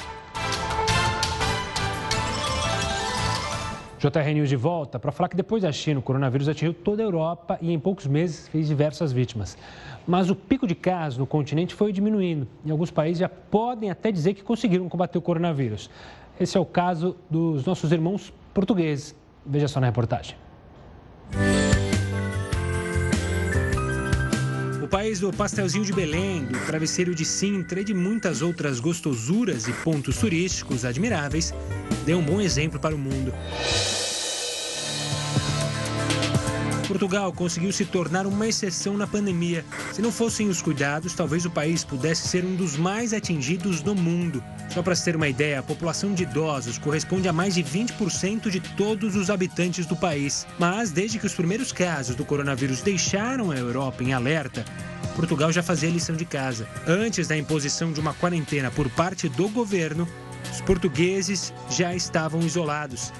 [4.10, 7.06] JR News de volta para falar que depois da China, o coronavírus atingiu toda a
[7.06, 9.56] Europa e em poucos meses fez diversas vítimas.
[10.06, 14.10] Mas o pico de casos no continente foi diminuindo e alguns países já podem até
[14.10, 15.88] dizer que conseguiram combater o coronavírus.
[16.40, 19.14] Esse é o caso dos nossos irmãos portugueses.
[19.44, 20.36] Veja só na reportagem.
[24.82, 29.66] O país do pastelzinho de Belém, do travesseiro de Sintra e de muitas outras gostosuras
[29.66, 31.54] e pontos turísticos admiráveis,
[32.04, 33.32] deu um bom exemplo para o mundo.
[36.92, 39.64] Portugal conseguiu se tornar uma exceção na pandemia.
[39.94, 43.94] Se não fossem os cuidados, talvez o país pudesse ser um dos mais atingidos do
[43.94, 44.44] mundo.
[44.68, 48.50] Só para se ter uma ideia, a população de idosos corresponde a mais de 20%
[48.50, 50.46] de todos os habitantes do país.
[50.58, 54.62] Mas desde que os primeiros casos do coronavírus deixaram a Europa em alerta,
[55.16, 56.68] Portugal já fazia lição de casa.
[56.86, 60.06] Antes da imposição de uma quarentena por parte do governo,
[60.52, 63.10] os portugueses já estavam isolados.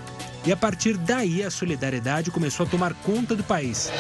[0.45, 3.91] E a partir daí a solidariedade começou a tomar conta do país.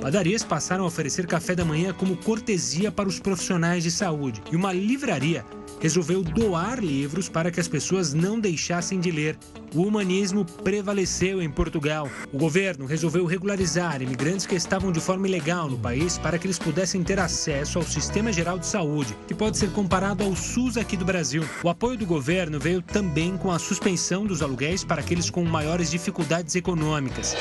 [0.00, 4.56] Padarias passaram a oferecer café da manhã como cortesia para os profissionais de saúde e
[4.56, 5.44] uma livraria
[5.84, 9.36] resolveu doar livros para que as pessoas não deixassem de ler.
[9.74, 12.08] O humanismo prevaleceu em Portugal.
[12.32, 16.58] O governo resolveu regularizar imigrantes que estavam de forma ilegal no país para que eles
[16.58, 20.96] pudessem ter acesso ao Sistema Geral de Saúde, que pode ser comparado ao SUS aqui
[20.96, 21.44] do Brasil.
[21.62, 25.90] O apoio do governo veio também com a suspensão dos aluguéis para aqueles com maiores
[25.90, 27.36] dificuldades econômicas.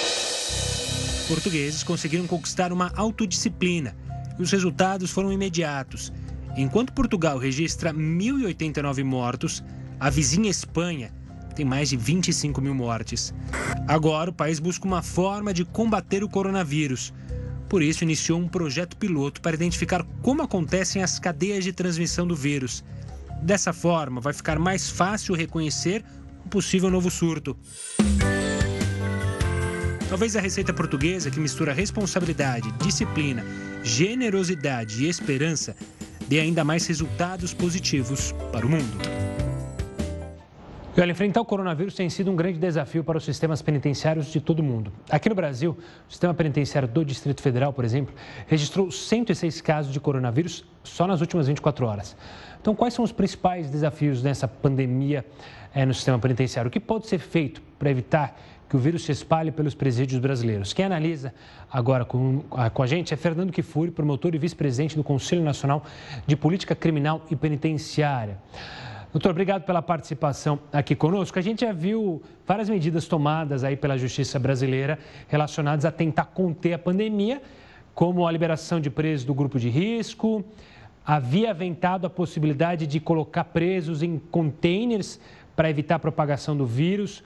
[1.29, 3.95] Portugueses conseguiram conquistar uma autodisciplina
[4.37, 6.11] e os resultados foram imediatos.
[6.55, 9.63] Enquanto Portugal registra 1.089 mortos,
[9.99, 11.11] a vizinha Espanha
[11.55, 13.33] tem mais de 25 mil mortes.
[13.87, 17.13] Agora, o país busca uma forma de combater o coronavírus.
[17.67, 22.35] Por isso, iniciou um projeto piloto para identificar como acontecem as cadeias de transmissão do
[22.35, 22.83] vírus.
[23.41, 26.03] Dessa forma, vai ficar mais fácil reconhecer
[26.45, 27.57] um possível novo surto.
[30.07, 33.43] Talvez a receita portuguesa, que mistura responsabilidade, disciplina,
[33.83, 35.75] generosidade e esperança,
[36.27, 38.97] dê ainda mais resultados positivos para o mundo.
[40.95, 44.39] E olha, enfrentar o coronavírus tem sido um grande desafio para os sistemas penitenciários de
[44.39, 44.93] todo o mundo.
[45.09, 45.75] Aqui no Brasil,
[46.07, 48.13] o sistema penitenciário do Distrito Federal, por exemplo,
[48.45, 52.15] registrou 106 casos de coronavírus só nas últimas 24 horas.
[52.61, 55.25] Então, quais são os principais desafios nessa pandemia
[55.73, 56.69] é, no sistema penitenciário?
[56.69, 58.39] O que pode ser feito para evitar
[58.73, 60.73] que o vírus se espalhe pelos presídios brasileiros.
[60.73, 61.31] Quem analisa
[61.71, 65.85] agora com, com a gente é Fernando Kifuri, promotor e vice-presidente do Conselho Nacional
[66.25, 68.39] de Política Criminal e Penitenciária.
[69.11, 71.37] Doutor, obrigado pela participação aqui conosco.
[71.37, 76.73] A gente já viu várias medidas tomadas aí pela Justiça brasileira relacionadas a tentar conter
[76.73, 77.43] a pandemia,
[77.93, 80.43] como a liberação de presos do grupo de risco,
[81.05, 85.19] havia aventado a possibilidade de colocar presos em containers
[85.55, 87.23] para evitar a propagação do vírus.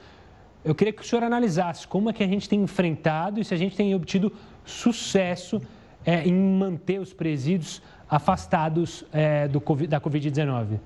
[0.67, 3.53] Eu queria que o senhor analisasse como é que a gente tem enfrentado e se
[3.53, 4.33] a gente tem obtido
[4.65, 5.61] sucesso
[6.05, 10.77] é, em manter os presídios afastados é, do, da Covid-19.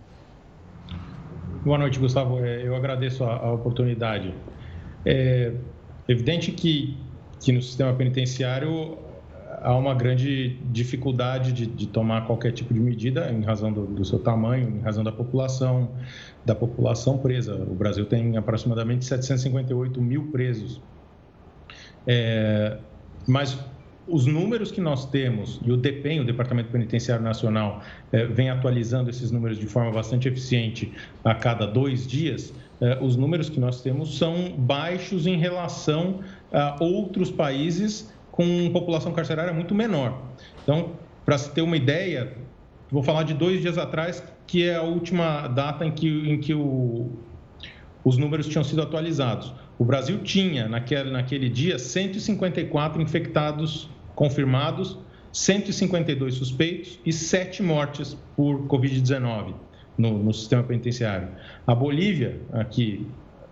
[1.66, 2.46] Boa noite, Gustavo.
[2.46, 4.32] É, eu agradeço a, a oportunidade.
[5.04, 5.52] É
[6.08, 6.96] evidente que,
[7.40, 9.00] que no sistema penitenciário
[9.62, 14.04] há uma grande dificuldade de, de, tomar qualquer tipo de medida em razão do, do,
[14.04, 15.92] seu tamanho, em razão da população,
[16.46, 17.56] da população presa.
[17.56, 20.82] O Brasil tem aproximadamente 758 mil presos.
[22.08, 22.78] É,
[23.28, 23.58] mas
[24.08, 29.10] os números que nós temos, e o DEPEN, o Departamento Penitenciário Nacional, é, vem atualizando
[29.10, 30.92] esses números de forma bastante eficiente
[31.24, 36.22] a cada dois dias, é, os números que nós temos são baixos em relação
[36.52, 40.22] a outros países com população carcerária muito menor.
[40.64, 40.94] Então,
[41.26, 42.34] para se ter uma ideia,
[42.90, 46.54] vou falar de dois dias atrás, que é a última data em que, em que
[46.54, 47.10] o,
[48.04, 49.54] os números tinham sido atualizados.
[49.78, 54.98] O Brasil tinha, naquele, naquele dia, 154 infectados confirmados,
[55.32, 59.54] 152 suspeitos e 7 mortes por Covid-19
[59.98, 61.30] no, no sistema penitenciário.
[61.66, 63.08] A Bolívia, aqui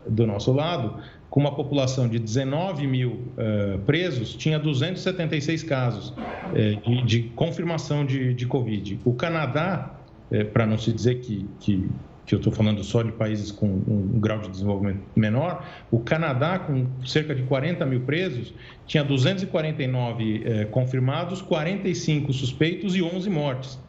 [0.07, 6.89] do nosso lado, com uma população de 19 mil uh, presos, tinha 276 casos uh,
[6.89, 8.99] de, de, confirmação de, de, Covid.
[9.05, 9.93] O Canadá,
[10.31, 11.87] uh, para não se dizer que, que,
[12.25, 15.99] que eu estou falando só de países com um, um, grau de desenvolvimento menor, o
[15.99, 18.51] Canadá, com cerca de 40 mil presos,
[18.87, 23.79] tinha 249 confirmados, 45 suspeitos e 11 mortes.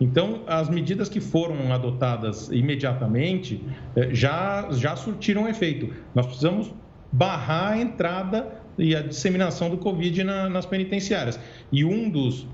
[0.00, 3.62] Então, as medidas que foram adotadas imediatamente
[4.10, 5.92] já, já surtiram efeito.
[6.14, 6.72] Nós precisamos
[7.12, 11.38] barrar a entrada e a disseminação do Covid na, nas penitenciárias.
[11.70, 12.46] E um dos,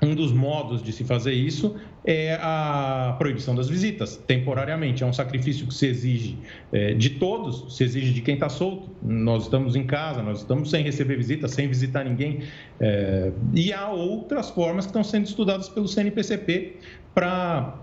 [0.00, 5.02] um dos modos de se fazer isso é a proibição das visitas, temporariamente.
[5.02, 6.38] É um sacrifício que se exige
[6.72, 8.90] é, de todos, se exige de quem está solto.
[9.02, 12.42] Nós estamos em casa, nós estamos sem receber visitas, sem visitar ninguém.
[12.78, 16.76] É, e há outras formas que estão sendo estudadas pelo CNPCP
[17.14, 17.76] para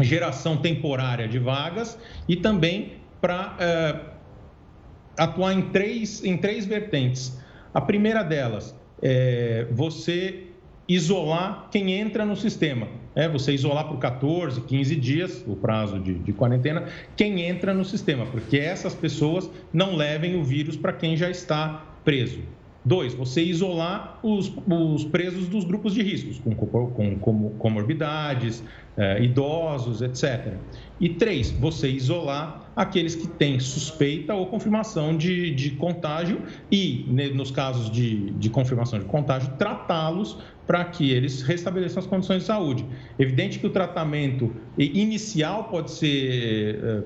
[0.00, 3.56] geração temporária de vagas e também para.
[3.58, 4.16] É,
[5.16, 7.38] atuar em três, em três vertentes.
[7.72, 10.45] A primeira delas é você
[10.88, 12.88] isolar quem entra no sistema.
[13.14, 17.84] É você isolar por 14, 15 dias, o prazo de, de quarentena, quem entra no
[17.84, 22.40] sistema, porque essas pessoas não levem o vírus para quem já está preso.
[22.86, 28.62] Dois, você isolar os, os presos dos grupos de riscos, com, com, com comorbidades,
[28.96, 30.54] é, idosos, etc.
[31.00, 37.50] E três, você isolar aqueles que têm suspeita ou confirmação de, de contágio e, nos
[37.50, 42.86] casos de, de confirmação de contágio, tratá-los para que eles restabeleçam as condições de saúde.
[43.18, 47.02] Evidente que o tratamento inicial pode ser é,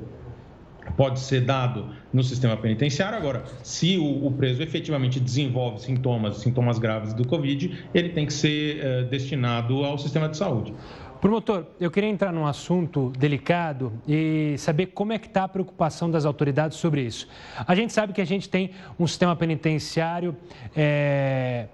[0.97, 3.16] pode ser dado no sistema penitenciário.
[3.16, 8.33] Agora, se o, o, preso efetivamente desenvolve sintomas, sintomas graves do Covid, ele tem que
[8.33, 10.74] ser uh, destinado ao sistema de saúde.
[11.20, 16.11] Promotor, eu queria entrar num assunto delicado e saber como é que está a preocupação
[16.11, 17.28] das autoridades sobre isso.
[17.66, 20.35] A gente sabe que a gente tem um sistema penitenciário
[20.74, 21.66] é,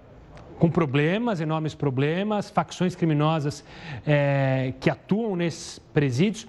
[0.59, 3.65] com problemas, enormes problemas, facções criminosas
[4.05, 6.49] é, que atuam nesses presídios.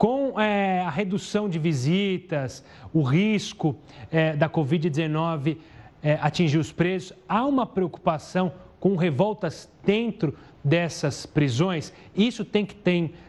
[0.00, 3.76] Com é, a redução de visitas, o risco
[4.10, 5.58] é, da Covid-19
[6.02, 10.34] é, atingir os presos, há uma preocupação com revoltas dentro
[10.64, 12.74] dessas prisões, isso tem que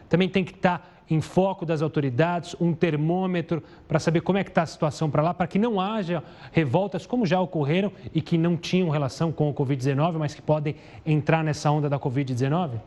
[0.08, 4.48] também tem que estar em foco das autoridades, um termômetro para saber como é que
[4.48, 8.38] está a situação para lá, para que não haja revoltas como já ocorreram e que
[8.38, 12.80] não tinham relação com o Covid-19, mas que podem entrar nessa onda da Covid-19?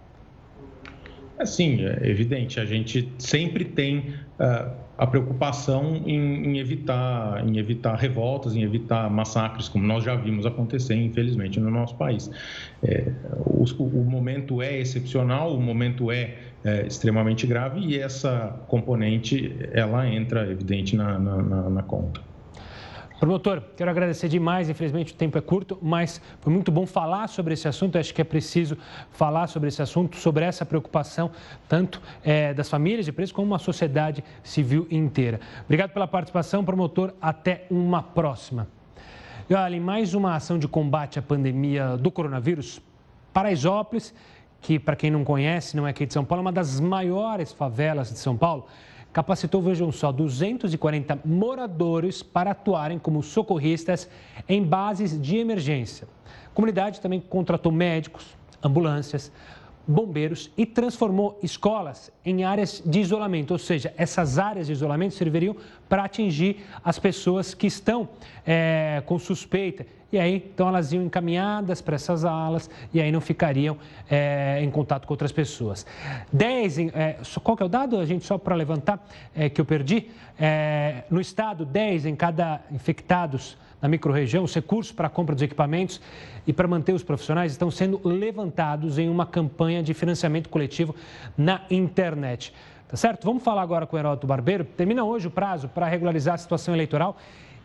[1.38, 2.60] É sim, é evidente.
[2.60, 9.10] A gente sempre tem uh, a preocupação em, em, evitar, em evitar revoltas, em evitar
[9.10, 12.32] massacres, como nós já vimos acontecer, infelizmente, no nosso país.
[12.82, 13.12] É,
[13.46, 20.08] o, o, momento é excepcional, o momento é, é, extremamente grave e essa componente ela
[20.08, 22.22] entra, evidente, na, na, na, na conta.
[23.20, 24.70] Promotor, quero agradecer demais.
[24.70, 27.97] Infelizmente o tempo é curto, mas foi muito bom falar sobre esse assunto.
[27.97, 28.78] Acho que é preciso
[29.11, 31.32] falar sobre esse assunto, sobre essa preocupação,
[31.70, 35.39] tanto é, das famílias de presos como uma sociedade civil inteira.
[35.63, 37.13] Obrigado pela participação, promotor.
[37.22, 38.68] Até uma próxima.
[39.49, 42.82] E olha, em mais uma ação de combate à pandemia do coronavírus,
[43.32, 44.13] Paraisópolis,
[44.61, 47.53] que para quem não conhece, não é aqui de São Paulo, é uma das maiores
[47.53, 48.66] favelas de São Paulo
[49.16, 54.09] capacitou, vejam só, 240 moradores para atuarem como socorristas
[54.45, 56.05] em bases de emergência.
[56.47, 59.32] A comunidade também contratou médicos, ambulâncias,
[59.88, 65.56] bombeiros e transformou escolas em áreas de isolamento, ou seja, essas áreas de isolamento serviriam
[65.88, 68.10] para atingir as pessoas que estão
[68.46, 69.86] é, com suspeita.
[70.12, 73.78] E aí, então, elas iam encaminhadas para essas alas e aí não ficariam
[74.10, 75.86] é, em contato com outras pessoas.
[76.32, 79.06] 10, é, qual que é o dado, a gente, só para levantar,
[79.54, 80.10] que eu perdi?
[81.10, 86.02] No estado, 10 em cada infectados na microrregião, os recursos para a compra dos equipamentos
[86.48, 90.96] e para manter os profissionais estão sendo levantados em uma campanha de financiamento coletivo
[91.38, 92.52] na internet.
[92.88, 93.26] Tá certo?
[93.26, 94.64] Vamos falar agora com o Heródoto Barbeiro.
[94.66, 97.16] Termina hoje o prazo para regularizar a situação eleitoral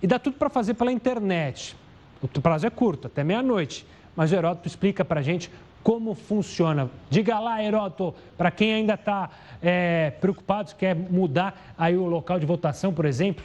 [0.03, 1.75] e dá tudo para fazer pela internet.
[2.23, 3.87] O prazo é curto, até meia-noite.
[4.15, 5.51] Mas o Heródoto explica para a gente
[5.83, 6.91] como funciona.
[7.09, 9.31] Diga lá, Heródoto, para quem ainda está
[9.63, 13.43] é, preocupado, quer mudar aí o local de votação, por exemplo.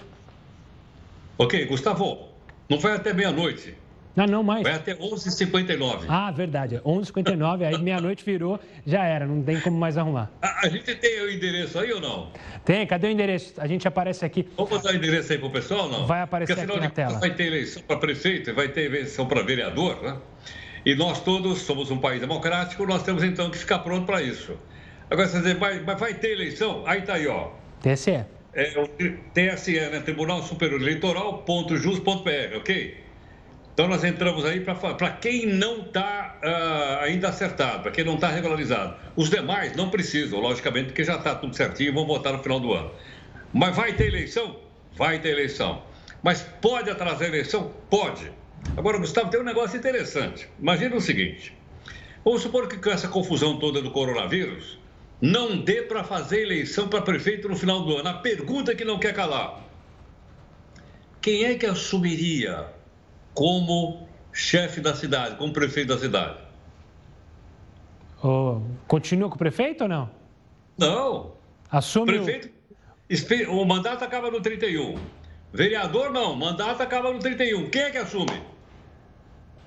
[1.38, 2.35] Ok, Gustavo,
[2.70, 3.76] não vai até meia-noite.
[4.16, 4.64] Não, não mais.
[4.64, 6.06] Vai até 11h59.
[6.08, 6.80] Ah, verdade.
[6.86, 10.32] 11h59, aí meia-noite virou, já era, não tem como mais arrumar.
[10.42, 12.32] A, a, gente tem o endereço aí ou não?
[12.64, 13.54] Tem, cadê o endereço?
[13.58, 14.48] A gente aparece aqui.
[14.56, 16.08] Vamos botar o endereço aí pro pessoal não?
[16.08, 17.20] Vai aparecer Porque, aqui na tela.
[17.20, 20.18] Vai ter eleição para prefeito vai ter eleição para vereador, né?
[20.86, 24.56] E nós todos somos um país democrático, nós temos então que ficar pronto para isso.
[25.10, 26.84] Agora, você dizer, mas, mas vai ter eleição?
[26.86, 27.50] Aí tá aí, ó.
[27.82, 30.00] TSE é o TSE, né?
[30.00, 33.04] Tribunal Superior Eleitoral, ponto jus, ponto PR, ok?
[33.74, 38.16] Então nós entramos aí para quem não está uh, ah, ainda acertado, para quem não
[38.16, 38.96] está regularizado.
[39.18, 42.62] Os demais não precisam, logicamente, porque já está tudo certinho e vão votar no final
[42.62, 42.90] do ano.
[43.54, 44.58] Mas vai ter eleição?
[44.96, 45.84] Vai ter eleição.
[46.24, 47.74] Mas pode atrasar a eleição?
[47.90, 48.32] Pode.
[48.78, 50.48] Agora, Gustavo, tem um negócio interessante.
[50.58, 51.54] Imagina o seguinte:
[52.24, 54.80] vamos supor que com essa confusão toda do coronavírus,
[55.22, 58.10] não dê para fazer eleição para prefeito no final do ano.
[58.10, 59.64] A pergunta que não quer calar:
[61.22, 62.68] quem é que assumiria
[63.34, 66.40] como chefe da cidade, como prefeito da cidade?
[68.24, 70.10] Oh, continua com o prefeito ou não?
[70.78, 71.34] Não.
[71.70, 72.50] Assume prefeito,
[73.50, 73.62] o...
[73.62, 74.96] o mandato acaba no 31.
[75.54, 77.70] Vereador não, o mandato acaba no 31.
[77.70, 78.42] Quem é que assume?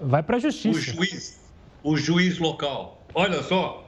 [0.00, 0.78] Vai para a justiça.
[0.78, 1.40] O juiz,
[1.82, 3.06] o juiz local.
[3.14, 3.87] Olha só,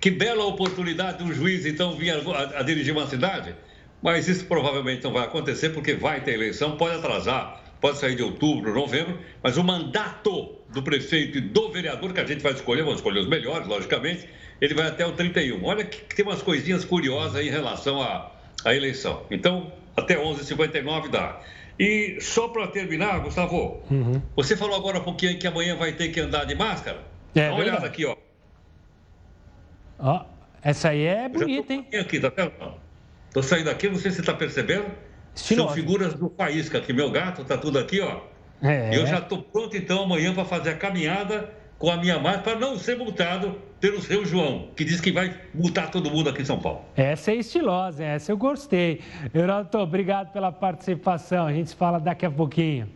[0.00, 3.54] que bela oportunidade de um juiz, então, vir a, a, dirigir uma cidade.
[4.02, 8.22] Mas isso provavelmente não vai acontecer, porque vai ter eleição, pode atrasar, pode sair de
[8.22, 12.82] outubro, novembro, mas o mandato do prefeito e do vereador, que a gente vai escolher,
[12.82, 14.26] vamos escolher os melhores, logicamente,
[14.58, 15.62] ele vai até o 31.
[15.64, 18.32] Olha que, que tem umas coisinhas curiosas em relação à,
[18.64, 19.24] à eleição.
[19.30, 21.40] Então, até 11h59 dá.
[21.78, 24.20] E só para terminar, Gustavo, uhum.
[24.36, 27.02] você falou agora um pouquinho que amanhã vai ter que andar de máscara?
[27.34, 28.14] É, Dá uma olhada aqui, ó.
[30.02, 30.24] Ó,
[30.62, 31.86] essa aí é bonita, hein?
[32.00, 32.52] Aqui, tá vendo?
[33.32, 34.86] Tô saindo aqui, não sei se você tá percebendo.
[35.34, 35.68] Estiloso.
[35.68, 36.92] São figuras do Faísca aqui.
[36.92, 38.20] Meu gato tá tudo aqui, ó.
[38.62, 38.96] É.
[38.96, 42.58] Eu já tô pronto, então, amanhã para fazer a caminhada com a minha mãe para
[42.58, 46.44] não ser multado pelo seu João, que diz que vai multar todo mundo aqui em
[46.44, 46.82] São Paulo.
[46.94, 49.00] Essa é estilosa, essa eu gostei.
[49.32, 51.46] Euroto, obrigado pela participação.
[51.46, 52.86] A gente se fala daqui a pouquinho.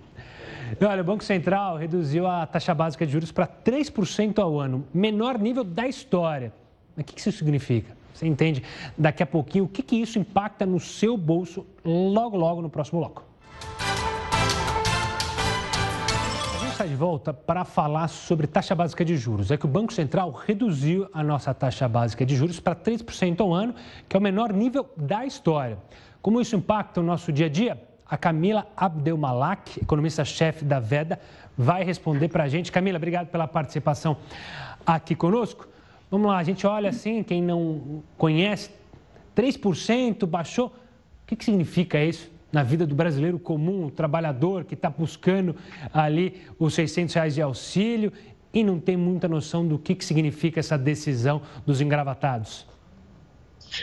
[0.82, 5.38] Olha, o Banco Central reduziu a taxa básica de juros para 3% ao ano, menor
[5.38, 6.52] nível da história.
[6.96, 7.96] O que isso significa?
[8.14, 8.62] Você entende
[8.96, 13.00] daqui a pouquinho o que, que isso impacta no seu bolso logo, logo no próximo
[13.00, 13.24] bloco.
[16.54, 19.50] A gente está de volta para falar sobre taxa básica de juros.
[19.50, 23.52] É que o Banco Central reduziu a nossa taxa básica de juros para 3% ao
[23.52, 23.74] ano,
[24.08, 25.76] que é o menor nível da história.
[26.22, 27.82] Como isso impacta o nosso dia a dia?
[28.06, 31.18] A Camila Abdelmalak, economista-chefe da VEDA,
[31.58, 32.70] vai responder para a gente.
[32.70, 34.16] Camila, obrigado pela participação
[34.86, 35.73] aqui conosco.
[36.14, 38.70] Vamos lá, a gente olha assim, quem não conhece,
[39.34, 40.68] 3% baixou.
[40.68, 45.56] O que, que significa isso na vida do brasileiro comum, o trabalhador que está buscando
[45.92, 48.12] ali os 600 reais de auxílio
[48.52, 52.64] e não tem muita noção do que, que significa essa decisão dos engravatados?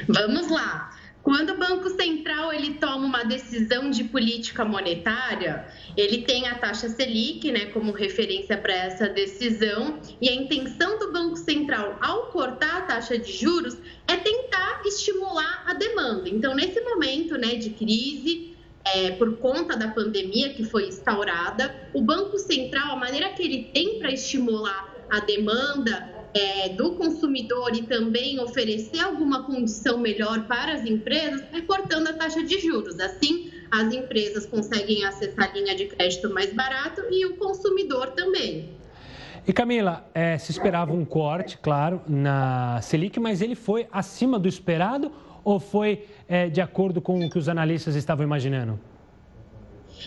[0.08, 1.01] Vamos lá.
[1.24, 6.90] Quando o Banco Central ele toma uma decisão de política monetária, ele tem a taxa
[6.90, 12.78] Selic, né, como referência para essa decisão, e a intenção do Banco Central ao cortar
[12.78, 16.28] a taxa de juros é tentar estimular a demanda.
[16.28, 22.02] Então, nesse momento, né, de crise, é, por conta da pandemia que foi instaurada, o
[22.02, 27.84] Banco Central, a maneira que ele tem para estimular a demanda é, do consumidor e
[27.84, 33.00] também oferecer alguma condição melhor para as empresas, recortando a taxa de juros.
[33.00, 38.70] Assim, as empresas conseguem acessar a linha de crédito mais barato e o consumidor também.
[39.48, 44.48] E Camila, é, se esperava um corte, claro, na Selic, mas ele foi acima do
[44.48, 45.12] esperado
[45.44, 48.80] ou foi é, de acordo com o que os analistas estavam imaginando?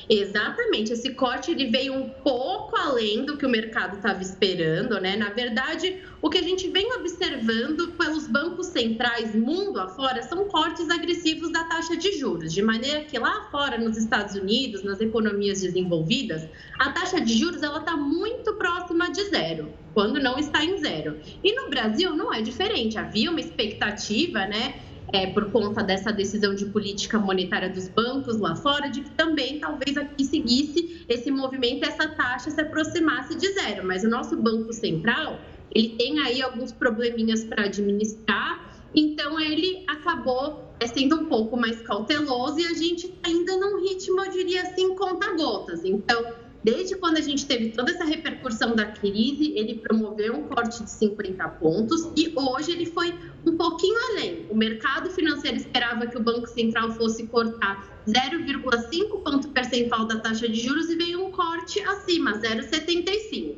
[0.09, 5.17] Exatamente, esse corte ele veio um pouco além do que o mercado estava esperando, né?
[5.17, 10.89] Na verdade, o que a gente vem observando pelos bancos centrais mundo afora são cortes
[10.91, 15.61] agressivos da taxa de juros, de maneira que lá fora, nos Estados Unidos, nas economias
[15.61, 20.79] desenvolvidas, a taxa de juros ela está muito próxima de zero, quando não está em
[20.79, 21.21] zero.
[21.43, 22.99] E no Brasil não é diferente.
[22.99, 24.75] Havia uma expectativa, né?
[25.13, 29.59] É, por conta dessa decisão de política monetária dos bancos lá fora, de que também
[29.59, 33.87] talvez aqui seguisse esse movimento, essa taxa se aproximasse de zero.
[33.87, 35.39] Mas o nosso Banco Central,
[35.71, 41.81] ele tem aí alguns probleminhas para administrar, então ele acabou é, sendo um pouco mais
[41.83, 45.85] cauteloso e a gente ainda num ritmo, eu diria assim, conta-gotas.
[45.85, 46.25] Então,
[46.65, 50.91] Desde quando a gente teve toda essa repercussão da crise, ele promoveu um corte de
[50.91, 53.15] 50 pontos e hoje ele foi
[53.47, 54.47] um pouquinho além.
[54.49, 60.49] O mercado financeiro esperava que o Banco Central fosse cortar 0,5 ponto percentual da taxa
[60.49, 63.57] de juros e veio um corte acima, 0,75.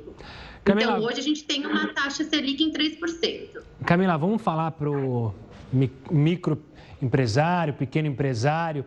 [0.69, 3.63] Então, hoje a gente tem uma taxa Selic em 3%.
[3.85, 5.33] Camila, vamos falar para o
[6.11, 8.85] microempresário, pequeno empresário,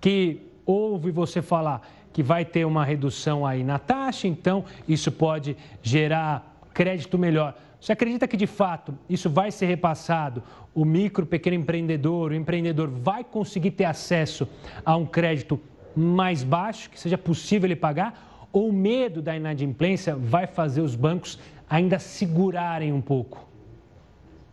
[0.00, 5.56] que ouve você falar que vai ter uma redução aí na taxa, então isso pode
[5.80, 7.54] gerar crédito melhor.
[7.80, 10.42] Você acredita que de fato isso vai ser repassado?
[10.74, 14.48] O micro, pequeno empreendedor, o empreendedor vai conseguir ter acesso
[14.84, 15.60] a um crédito
[15.94, 18.48] mais baixo, que seja possível ele pagar?
[18.52, 21.38] Ou o medo da inadimplência vai fazer os bancos
[21.70, 23.47] ainda segurarem um pouco?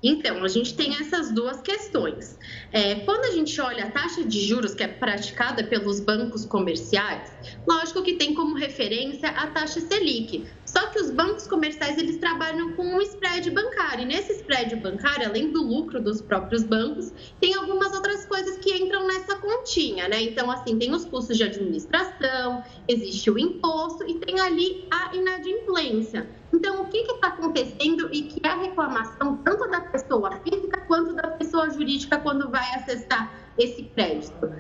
[0.07, 2.37] Então, a gente tem essas duas questões.
[2.71, 7.31] É, quando a gente olha a taxa de juros que é praticada pelos bancos comerciais,
[7.67, 10.47] lógico que tem como referência a taxa Selic.
[10.75, 14.03] Só que os bancos comerciais eles trabalham com um spread bancário.
[14.03, 18.75] E nesse spread bancário, além do lucro dos próprios bancos, tem algumas outras coisas que
[18.75, 20.21] entram nessa continha, né?
[20.21, 26.29] Então, assim, tem os custos de administração, existe o imposto e tem ali a inadimplência.
[26.53, 31.13] Então, o que está acontecendo e que é a reclamação tanto da pessoa física quanto
[31.13, 34.51] da pessoa jurídica quando vai acessar esse crédito?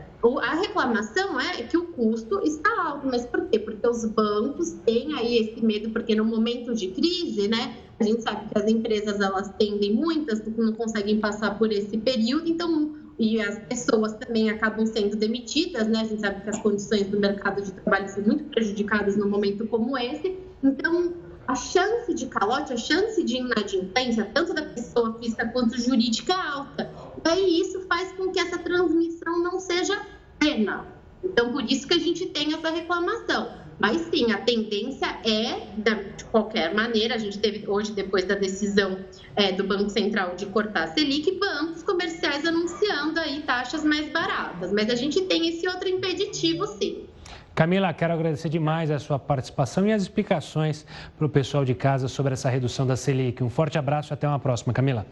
[0.41, 3.59] A reclamação é que o custo está alto, mas por quê?
[3.59, 8.23] Porque os bancos têm aí esse medo, porque no momento de crise, né, a gente
[8.23, 13.39] sabe que as empresas elas tendem muitas não conseguem passar por esse período, então e
[13.39, 16.01] as pessoas também acabam sendo demitidas, né?
[16.01, 19.65] A gente sabe que as condições do mercado de trabalho são muito prejudicadas num momento
[19.67, 20.37] como esse.
[20.61, 21.13] Então,
[21.47, 26.35] a chance de calote, a chance de inadimplência, tanto da pessoa física quanto jurídica, é
[26.35, 26.91] alta.
[27.25, 29.99] E isso faz com que essa transmissão não seja
[30.39, 30.85] plena.
[31.23, 33.65] Então, por isso que a gente tem essa reclamação.
[33.79, 35.67] Mas sim, a tendência é,
[36.15, 38.99] de qualquer maneira, a gente teve hoje, depois da decisão
[39.35, 44.71] é, do Banco Central de cortar a Selic, bancos comerciais anunciando aí taxas mais baratas.
[44.71, 47.05] Mas a gente tem esse outro impeditivo, sim.
[47.53, 50.85] Camila, quero agradecer demais a sua participação e as explicações
[51.17, 53.43] para o pessoal de casa sobre essa redução da Selic.
[53.43, 55.05] Um forte abraço e até uma próxima, Camila.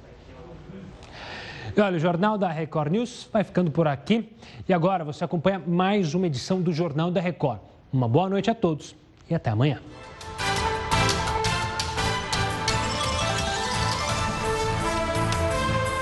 [1.76, 4.30] E olha, o Jornal da Record News vai ficando por aqui.
[4.69, 7.59] E agora você acompanha mais uma edição do Jornal da Record.
[7.91, 8.95] Uma boa noite a todos
[9.28, 9.80] e até amanhã.